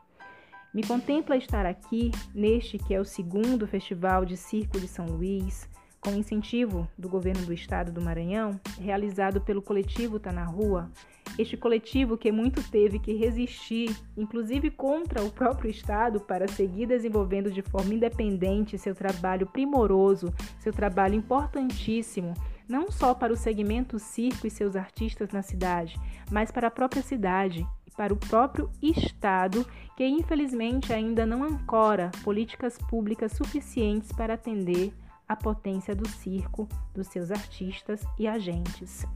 Me 0.72 0.82
contempla 0.82 1.36
estar 1.36 1.66
aqui, 1.66 2.10
neste 2.34 2.78
que 2.78 2.94
é 2.94 3.00
o 3.00 3.04
segundo 3.04 3.66
Festival 3.66 4.24
de 4.24 4.38
Circo 4.38 4.80
de 4.80 4.88
São 4.88 5.04
Luís, 5.04 5.68
com 6.02 6.10
incentivo 6.16 6.88
do 6.98 7.08
governo 7.08 7.46
do 7.46 7.52
estado 7.52 7.92
do 7.92 8.02
Maranhão, 8.02 8.60
realizado 8.80 9.40
pelo 9.40 9.62
coletivo 9.62 10.18
Tá 10.18 10.32
na 10.32 10.44
Rua, 10.44 10.90
este 11.38 11.56
coletivo 11.56 12.18
que 12.18 12.32
muito 12.32 12.60
teve 12.70 12.98
que 12.98 13.14
resistir, 13.14 13.96
inclusive 14.16 14.70
contra 14.70 15.22
o 15.22 15.30
próprio 15.30 15.70
estado, 15.70 16.20
para 16.20 16.48
seguir 16.48 16.86
desenvolvendo 16.86 17.50
de 17.52 17.62
forma 17.62 17.94
independente 17.94 18.76
seu 18.76 18.96
trabalho 18.96 19.46
primoroso, 19.46 20.34
seu 20.58 20.72
trabalho 20.72 21.14
importantíssimo, 21.14 22.34
não 22.68 22.90
só 22.90 23.14
para 23.14 23.32
o 23.32 23.36
segmento 23.36 23.98
circo 23.98 24.46
e 24.46 24.50
seus 24.50 24.74
artistas 24.74 25.30
na 25.30 25.40
cidade, 25.40 25.98
mas 26.30 26.50
para 26.50 26.66
a 26.66 26.70
própria 26.70 27.02
cidade 27.02 27.64
para 27.96 28.12
o 28.12 28.16
próprio 28.16 28.70
Estado, 28.80 29.66
que 29.96 30.06
infelizmente 30.06 30.94
ainda 30.94 31.26
não 31.26 31.44
ancora 31.44 32.10
políticas 32.24 32.78
públicas 32.78 33.32
suficientes 33.32 34.10
para 34.12 34.34
atender 34.34 34.94
a 35.32 35.36
potência 35.36 35.94
do 35.94 36.06
circo, 36.06 36.68
dos 36.94 37.06
seus 37.06 37.30
artistas 37.30 38.04
e 38.18 38.28
agentes. 38.28 39.06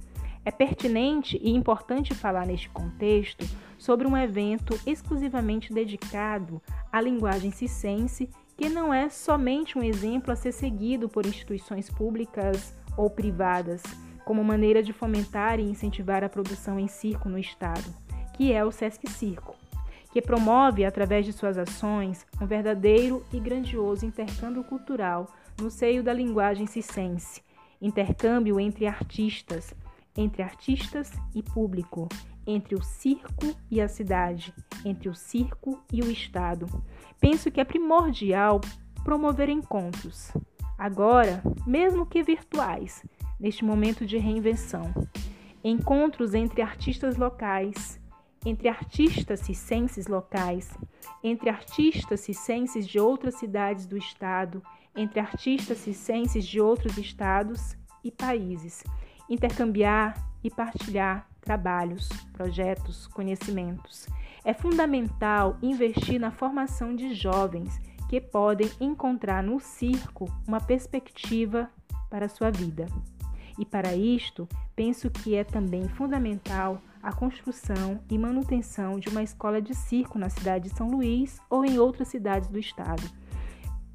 É 0.45 0.51
pertinente 0.51 1.39
e 1.43 1.51
importante 1.51 2.15
falar 2.15 2.47
neste 2.47 2.71
contexto 2.71 3.45
sobre 3.77 4.07
um 4.07 4.17
evento 4.17 4.79
exclusivamente 4.87 5.75
dedicado 5.75 6.63
à 6.91 7.01
linguagem 7.01 7.51
cicense, 7.51 8.31
que 8.57 8.71
não 8.71 8.95
é 8.95 9.11
somente 9.11 9.79
um 9.79 9.83
exemplo 9.83 10.33
a 10.33 10.37
ser 10.37 10.53
seguido 10.53 11.07
por 11.07 11.27
instituições 11.27 11.91
públicas 11.91 12.75
ou 12.97 13.11
privadas, 13.11 13.83
como 14.25 14.43
maneira 14.43 14.83
de 14.83 14.95
fomentar 14.95 15.61
e 15.61 15.69
incentivar 15.69 16.25
a 16.25 16.31
produção 16.31 16.81
em 16.81 16.89
circo 16.89 17.29
no 17.29 17.39
Estado, 17.39 17.95
que 18.33 18.53
é 18.53 18.65
o 18.65 18.73
Sesc 18.73 19.07
Circo, 19.11 19.55
que 20.13 20.23
promove, 20.23 20.83
através 20.87 21.27
de 21.27 21.33
suas 21.35 21.59
ações, 21.59 22.25
um 22.41 22.47
verdadeiro 22.47 23.23
e 23.31 23.39
grandioso 23.39 24.07
intercâmbio 24.07 24.65
cultural 24.65 25.29
no 25.61 25.71
seio 25.71 26.03
da 26.03 26.12
linguagem 26.12 26.66
cicense, 26.66 27.42
intercâmbio 27.81 28.61
entre 28.61 28.87
artistas, 28.87 29.75
entre 30.16 30.42
artistas 30.42 31.12
e 31.35 31.42
público, 31.42 32.09
entre 32.47 32.75
o 32.75 32.83
circo 32.83 33.55
e 33.71 33.81
a 33.81 33.88
cidade, 33.88 34.55
entre 34.85 35.09
o 35.09 35.14
circo 35.14 35.83
e 35.92 36.01
o 36.03 36.11
Estado. 36.11 36.66
Penso 37.21 37.51
que 37.51 37.61
é 37.61 37.64
primordial 37.64 38.61
promover 39.03 39.49
encontros, 39.49 40.33
agora, 40.79 41.42
mesmo 41.66 42.07
que 42.07 42.23
virtuais, 42.23 43.05
neste 43.38 43.64
momento 43.64 44.07
de 44.07 44.16
reinvenção. 44.19 44.92
Encontros 45.62 46.35
entre 46.35 46.62
artistas 46.62 47.16
locais, 47.16 48.01
entre 48.45 48.69
artistas 48.69 49.40
cicenses 49.40 50.07
locais, 50.07 50.71
entre 51.23 51.51
artistas 51.51 52.21
cicenses 52.21 52.87
de 52.87 53.01
outras 53.01 53.35
cidades 53.35 53.87
do 53.87 53.97
estado, 53.97 54.62
entre 54.97 55.21
artistas 55.21 55.79
cicenses 55.79 56.47
de 56.47 56.61
outros 56.61 56.97
estados 56.97 57.77
e 58.03 58.11
países, 58.11 58.83
intercambiar 59.29 60.15
e 60.43 60.51
partilhar 60.51 61.29
trabalhos, 61.41 62.09
projetos, 62.33 63.07
conhecimentos. 63.09 64.07
É 64.45 64.53
fundamental 64.53 65.59
investir 65.63 66.21
na 66.21 66.31
formação 66.31 66.95
de 66.95 67.15
jovens 67.15 67.81
que 68.09 68.21
podem 68.21 68.71
encontrar 68.81 69.43
no 69.43 69.59
circo 69.61 70.27
uma 70.47 70.61
perspectiva 70.61 71.71
para 72.09 72.27
a 72.27 72.29
sua 72.29 72.51
vida. 72.51 72.87
E 73.59 73.65
para 73.65 73.95
isto, 73.95 74.49
penso 74.75 75.11
que 75.11 75.35
é 75.35 75.43
também 75.43 75.89
fundamental 75.89 76.81
a 77.03 77.13
construção 77.13 78.01
e 78.11 78.19
manutenção 78.19 78.99
de 78.99 79.09
uma 79.09 79.23
escola 79.23 79.63
de 79.63 79.75
circo 79.75 80.19
na 80.19 80.29
cidade 80.29 80.69
de 80.69 80.77
São 80.77 80.91
Luís 80.91 81.41
ou 81.49 81.65
em 81.65 81.79
outras 81.79 82.09
cidades 82.09 82.49
do 82.49 82.59
estado. 82.59 83.03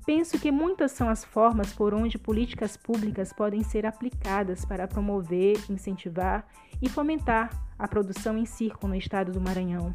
Penso 0.06 0.40
que 0.40 0.52
muitas 0.52 0.92
são 0.92 1.10
as 1.10 1.24
formas 1.24 1.74
por 1.74 1.94
onde 1.94 2.18
políticas 2.18 2.76
públicas 2.76 3.32
podem 3.32 3.64
ser 3.64 3.86
aplicadas 3.86 4.66
para 4.66 4.88
promover, 4.88 5.58
incentivar 5.70 6.46
e 6.82 6.90
fomentar 6.90 7.50
a 7.78 7.88
produção 7.88 8.38
em 8.38 8.46
circo 8.46 8.88
no 8.88 8.96
estado 8.96 9.32
do 9.32 9.40
Maranhão 9.40 9.94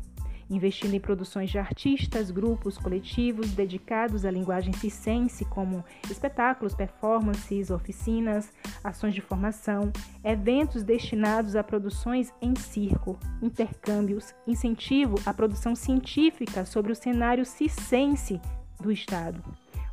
investindo 0.49 0.95
em 0.95 1.01
produções 1.01 1.51
de 1.51 1.59
artistas, 1.59 2.31
grupos, 2.31 2.79
coletivos 2.79 3.51
dedicados 3.51 4.25
à 4.25 4.31
linguagem 4.31 4.73
circense, 4.73 5.45
como 5.45 5.85
espetáculos, 6.11 6.75
performances, 6.75 7.71
oficinas, 7.71 8.53
ações 8.83 9.15
de 9.15 9.21
formação, 9.21 9.93
eventos 10.23 10.83
destinados 10.83 11.57
a 11.57 11.65
produções 11.65 12.33
em 12.41 12.55
circo, 12.55 13.19
intercâmbios, 13.43 14.35
incentivo 14.47 15.17
à 15.27 15.35
produção 15.35 15.75
científica 15.75 16.65
sobre 16.65 16.93
o 16.93 16.97
cenário 16.97 17.45
circense 17.45 18.41
do 18.81 18.93
Estado. 18.93 19.43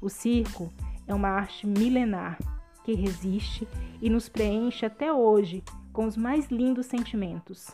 O 0.03 0.09
circo 0.09 0.69
é 1.07 1.13
uma 1.13 1.29
arte 1.29 1.65
milenar 1.65 2.37
que 2.83 2.93
resiste 2.93 3.65
e 4.01 4.09
nos 4.09 4.27
preenche 4.27 4.85
até 4.85 5.13
hoje 5.13 5.63
com 5.93 6.05
os 6.05 6.17
mais 6.17 6.47
lindos 6.51 6.87
sentimentos: 6.87 7.69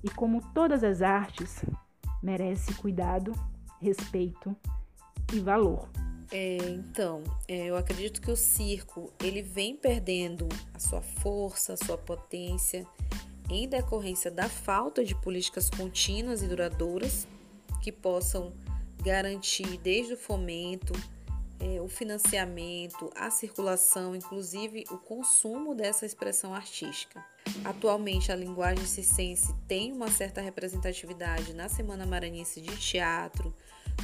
e, 0.00 0.08
como 0.08 0.40
todas 0.54 0.84
as 0.84 1.02
artes, 1.02 1.64
merece 2.22 2.72
cuidado, 2.74 3.32
respeito 3.80 4.54
e 5.32 5.40
valor. 5.40 5.88
É, 6.30 6.58
então, 6.68 7.24
é, 7.48 7.66
eu 7.66 7.76
acredito 7.76 8.20
que 8.20 8.30
o 8.30 8.36
circo 8.36 9.12
ele 9.20 9.42
vem 9.42 9.74
perdendo 9.74 10.48
a 10.72 10.78
sua 10.78 11.02
força, 11.02 11.72
a 11.72 11.76
sua 11.76 11.98
potência 11.98 12.86
em 13.50 13.68
decorrência 13.68 14.30
da 14.30 14.48
falta 14.48 15.04
de 15.04 15.16
políticas 15.16 15.68
contínuas 15.68 16.44
e 16.44 16.46
duradouras 16.46 17.26
que 17.82 17.90
possam 17.90 18.52
garantir 19.02 19.78
desde 19.78 20.14
o 20.14 20.16
fomento, 20.16 20.92
é, 21.62 21.80
o 21.80 21.86
financiamento, 21.86 23.08
a 23.14 23.30
circulação, 23.30 24.16
inclusive 24.16 24.84
o 24.90 24.98
consumo 24.98 25.76
dessa 25.76 26.04
expressão 26.04 26.52
artística. 26.52 27.24
Atualmente, 27.64 28.32
a 28.32 28.36
linguagem 28.36 28.84
circense 28.84 29.54
tem 29.68 29.92
uma 29.92 30.10
certa 30.10 30.40
representatividade 30.40 31.54
na 31.54 31.68
Semana 31.68 32.04
Maranhense 32.04 32.60
de 32.60 32.76
Teatro, 32.76 33.54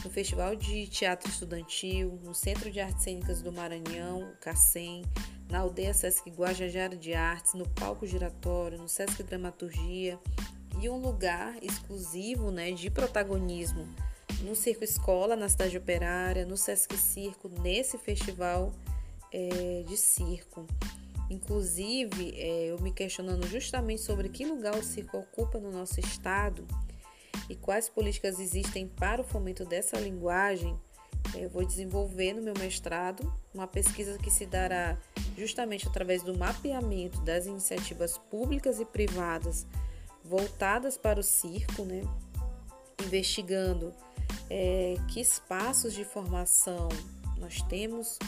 no 0.05 0.11
Festival 0.11 0.55
de 0.55 0.87
Teatro 0.87 1.29
Estudantil, 1.29 2.21
no 2.23 2.33
Centro 2.33 2.71
de 2.71 2.79
Artes 2.79 3.03
Cênicas 3.03 3.43
do 3.43 3.53
Maranhão, 3.53 4.23
o 4.23 4.37
CACEM, 4.37 5.03
na 5.51 5.61
Aldeia 5.61 5.93
Sesc 5.93 6.31
Guajajara 6.31 6.97
de 6.97 7.13
Artes, 7.15 7.55
no 7.55 7.69
Palco 7.71 8.07
Giratório, 8.07 8.79
no 8.79 8.89
Sesc 8.89 9.23
Dramaturgia 9.25 10.19
e 10.81 10.89
um 10.89 10.99
lugar 10.99 11.57
exclusivo 11.63 12.53
né, 12.53 12.71
de 12.71 12.89
protagonismo 12.91 13.89
no 14.43 14.55
Circo 14.55 14.85
Escola, 14.85 15.35
na 15.35 15.49
Cidade 15.49 15.77
Operária, 15.77 16.47
no 16.47 16.57
Sesc 16.57 16.97
Circo, 16.97 17.49
nesse 17.61 17.99
festival 17.99 18.73
é, 19.33 19.85
de 19.87 19.97
circo. 19.97 20.67
Inclusive, 21.31 22.35
é, 22.37 22.67
eu 22.67 22.79
me 22.81 22.93
questionando 22.93 23.47
justamente 23.47 24.01
sobre 24.01 24.29
que 24.29 24.47
lugar 24.47 24.75
o 24.75 24.83
circo 24.83 25.19
ocupa 25.19 25.59
no 25.59 25.71
nosso 25.71 26.01
estado 26.01 26.67
e 27.51 27.55
quais 27.55 27.89
políticas 27.89 28.39
existem 28.39 28.87
para 28.87 29.21
o 29.21 29.25
fomento 29.25 29.65
dessa 29.65 29.99
linguagem, 29.99 30.75
é, 31.35 31.45
eu 31.45 31.51
vou 31.51 31.65
desenvolver 31.65 32.33
no 32.33 32.43
meu 32.43 32.55
mestrado 32.59 33.31
uma 33.53 33.67
pesquisa 33.67 34.17
que 34.19 34.31
se 34.31 34.47
dará 34.47 34.97
justamente 35.37 35.87
através 35.87 36.23
do 36.23 36.37
mapeamento 36.37 37.21
das 37.21 37.47
iniciativas 37.47 38.17
públicas 38.17 38.81
e 38.81 38.85
privadas 38.85 39.67
voltadas 40.25 40.97
para 40.97 41.21
o 41.21 41.23
circo, 41.23 41.85
né? 41.85 42.03
investigando 43.05 43.95
é, 44.51 44.95
que 45.09 45.21
espaços 45.21 45.95
de 45.95 46.05
formação 46.05 46.89
nós 47.39 47.63
temos, 47.63 48.19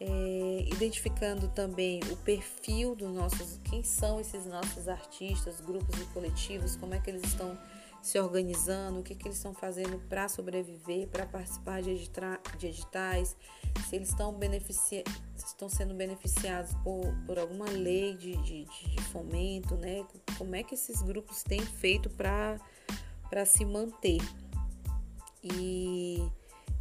é, 0.00 0.64
identificando 0.72 1.48
também 1.48 2.00
o 2.10 2.16
perfil 2.18 2.94
dos 2.94 3.12
nossos, 3.12 3.58
quem 3.64 3.82
são 3.82 4.20
esses 4.20 4.46
nossos 4.46 4.88
artistas, 4.88 5.60
grupos 5.60 6.00
e 6.00 6.04
coletivos, 6.06 6.76
como 6.76 6.94
é 6.94 7.00
que 7.00 7.10
eles 7.10 7.24
estão 7.24 7.58
se 8.00 8.18
organizando, 8.18 9.00
o 9.00 9.02
que, 9.02 9.14
que 9.14 9.26
eles 9.26 9.36
estão 9.36 9.52
fazendo 9.52 9.98
para 10.08 10.28
sobreviver, 10.28 11.08
para 11.08 11.26
participar 11.26 11.82
de, 11.82 11.94
de 12.58 12.66
editais, 12.66 13.36
se 13.88 13.96
eles 13.96 14.10
estão, 14.10 14.38
estão 15.36 15.68
sendo 15.68 15.94
beneficiados 15.94 16.72
por, 16.84 17.12
por 17.26 17.38
alguma 17.38 17.66
lei 17.66 18.16
de, 18.16 18.36
de, 18.38 18.64
de 18.64 19.02
fomento, 19.12 19.74
né? 19.76 20.06
Como 20.36 20.54
é 20.54 20.62
que 20.62 20.74
esses 20.74 21.02
grupos 21.02 21.42
têm 21.42 21.60
feito 21.60 22.08
para 22.08 23.44
se 23.44 23.64
manter. 23.64 24.20
E, 25.42 26.22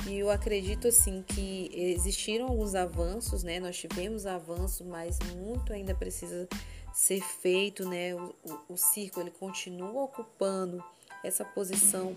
e 0.08 0.16
eu 0.18 0.30
acredito 0.30 0.88
assim 0.88 1.24
que 1.24 1.70
existiram 1.74 2.48
alguns 2.48 2.76
avanços, 2.76 3.44
né? 3.44 3.60
Nós 3.60 3.78
tivemos 3.78 4.26
avanços, 4.26 4.86
mas 4.86 5.20
muito 5.36 5.74
ainda 5.74 5.94
precisa 5.94 6.48
ser 6.94 7.22
feito, 7.22 7.88
né? 7.88 8.16
O, 8.16 8.36
o, 8.44 8.74
o 8.74 8.78
circo 8.78 9.20
ele 9.20 9.32
continua 9.32 10.04
ocupando 10.04 10.84
essa 11.24 11.46
posição 11.46 12.16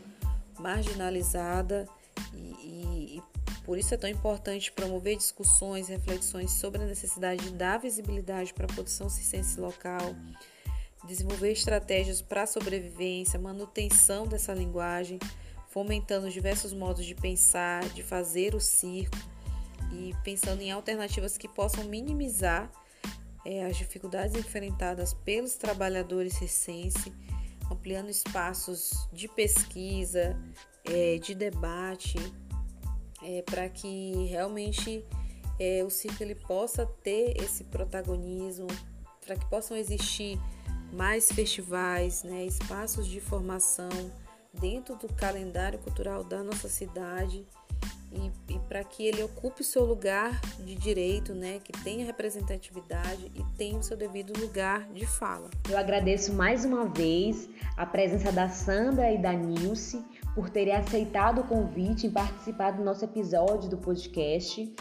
marginalizada 0.59 1.89
e, 2.35 2.39
e, 2.39 3.19
e, 3.19 3.23
por 3.65 3.79
isso 3.79 3.95
é 3.95 3.97
tão 3.97 4.09
importante 4.09 4.73
promover 4.73 5.17
discussões, 5.17 5.89
reflexões 5.89 6.53
sobre 6.53 6.83
a 6.83 6.87
necessidade 6.87 7.45
de 7.45 7.55
dar 7.55 7.79
visibilidade 7.79 8.53
para 8.53 8.67
a 8.67 8.69
produção 8.73 9.09
circense 9.09 9.59
local, 9.61 10.15
desenvolver 11.07 11.53
estratégias 11.53 12.21
para 12.21 12.43
a 12.43 12.47
sobrevivência, 12.47 13.39
manutenção 13.39 14.27
dessa 14.27 14.53
linguagem, 14.53 15.19
fomentando 15.71 16.31
diversos 16.31 16.73
modos 16.73 17.05
de 17.05 17.15
pensar, 17.15 17.89
de 17.91 18.03
fazer 18.03 18.55
o 18.55 18.61
circo 18.61 19.17
e 19.93 20.15
pensando 20.23 20.61
em 20.61 20.71
alternativas 20.71 21.39
que 21.39 21.49
possam 21.49 21.85
minimizar 21.85 22.71
é, 23.45 23.65
as 23.65 23.77
dificuldades 23.77 24.37
enfrentadas 24.37 25.15
pelos 25.15 25.55
trabalhadores 25.55 26.35
circense 26.35 27.13
ampliando 27.71 28.11
espaços 28.11 29.09
de 29.13 29.29
pesquisa, 29.29 30.37
é, 30.85 31.19
de 31.19 31.35
debate, 31.35 32.19
é, 33.23 33.43
para 33.43 33.69
que 33.69 34.27
realmente 34.29 35.05
é, 35.59 35.85
o 35.85 35.91
circo 35.91 36.23
ele 36.23 36.35
possa 36.35 36.85
ter 36.85 37.41
esse 37.41 37.65
protagonismo, 37.65 38.67
para 39.25 39.37
que 39.37 39.47
possam 39.47 39.77
existir 39.77 40.39
mais 40.93 41.31
festivais, 41.31 42.25
né, 42.25 42.45
espaços 42.45 43.07
de 43.07 43.21
formação 43.21 43.89
dentro 44.53 44.97
do 44.97 45.13
calendário 45.15 45.79
cultural 45.79 46.25
da 46.25 46.43
nossa 46.43 46.69
cidade 46.69 47.47
e, 48.13 48.55
e 48.55 48.59
para 48.69 48.83
que 48.83 49.07
ele 49.07 49.23
ocupe 49.23 49.61
o 49.61 49.65
seu 49.65 49.85
lugar 49.85 50.41
de 50.59 50.75
direito, 50.75 51.33
né, 51.33 51.61
que 51.63 51.73
tenha 51.85 52.05
representatividade 52.05 53.31
e 53.35 53.45
tenha 53.57 53.79
o 53.79 53.83
seu 53.83 53.97
devido 53.97 54.39
lugar 54.41 54.89
de 54.93 55.07
fala. 55.07 55.49
Eu 55.69 55.79
agradeço 55.79 56.33
mais 56.33 56.65
uma 56.65 56.87
vez 56.87 57.49
a 57.77 57.87
presença 57.87 58.33
da 58.33 58.49
Sandra 58.49 59.13
e 59.13 59.19
da 59.19 59.33
Nilce 59.33 60.05
por 60.35 60.51
terem 60.51 60.75
aceitado 60.75 61.41
o 61.41 61.45
convite 61.45 62.07
em 62.07 62.11
participar 62.11 62.73
do 62.73 62.85
nosso 62.85 63.05
episódio 63.05 63.69
do 63.69 63.77
podcast. 63.77 64.75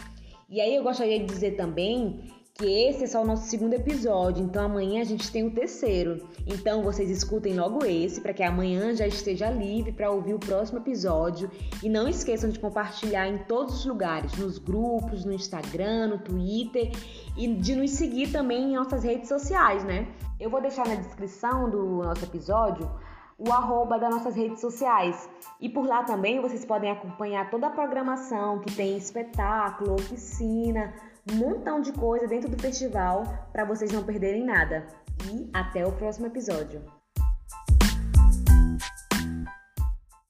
E 0.48 0.60
aí 0.60 0.74
eu 0.74 0.82
gostaria 0.82 1.18
de 1.20 1.26
dizer 1.26 1.56
também 1.56 2.32
que 2.60 2.66
esse 2.66 3.04
é 3.04 3.06
só 3.06 3.22
o 3.22 3.26
nosso 3.26 3.48
segundo 3.48 3.72
episódio, 3.72 4.44
então 4.44 4.66
amanhã 4.66 5.00
a 5.00 5.04
gente 5.04 5.32
tem 5.32 5.46
o 5.46 5.50
terceiro. 5.50 6.28
Então 6.46 6.82
vocês 6.82 7.08
escutem 7.08 7.54
logo 7.54 7.86
esse 7.86 8.20
para 8.20 8.34
que 8.34 8.42
amanhã 8.42 8.94
já 8.94 9.06
esteja 9.06 9.48
livre 9.48 9.92
para 9.92 10.10
ouvir 10.10 10.34
o 10.34 10.38
próximo 10.38 10.78
episódio 10.78 11.50
e 11.82 11.88
não 11.88 12.06
esqueçam 12.06 12.50
de 12.50 12.58
compartilhar 12.58 13.26
em 13.28 13.38
todos 13.44 13.76
os 13.76 13.86
lugares, 13.86 14.36
nos 14.36 14.58
grupos, 14.58 15.24
no 15.24 15.32
Instagram, 15.32 16.08
no 16.08 16.18
Twitter 16.18 16.92
e 17.34 17.48
de 17.54 17.74
nos 17.74 17.92
seguir 17.92 18.30
também 18.30 18.72
em 18.72 18.76
nossas 18.76 19.04
redes 19.04 19.30
sociais, 19.30 19.82
né? 19.82 20.06
Eu 20.38 20.50
vou 20.50 20.60
deixar 20.60 20.86
na 20.86 20.96
descrição 20.96 21.70
do 21.70 22.02
nosso 22.02 22.24
episódio 22.26 22.90
o 23.38 23.50
arroba 23.50 23.98
das 23.98 24.10
nossas 24.10 24.36
redes 24.36 24.60
sociais. 24.60 25.30
E 25.58 25.70
por 25.70 25.86
lá 25.86 26.04
também 26.04 26.42
vocês 26.42 26.62
podem 26.66 26.90
acompanhar 26.90 27.48
toda 27.48 27.68
a 27.68 27.70
programação 27.70 28.58
que 28.58 28.70
tem 28.76 28.98
espetáculo, 28.98 29.94
oficina, 29.94 30.92
um 31.30 31.34
montão 31.34 31.80
de 31.80 31.92
coisa 31.92 32.26
dentro 32.26 32.48
do 32.48 32.60
festival 32.60 33.48
para 33.52 33.64
vocês 33.64 33.90
não 33.92 34.04
perderem 34.04 34.44
nada. 34.44 34.86
E 35.30 35.50
até 35.52 35.86
o 35.86 35.92
próximo 35.92 36.26
episódio. 36.26 36.99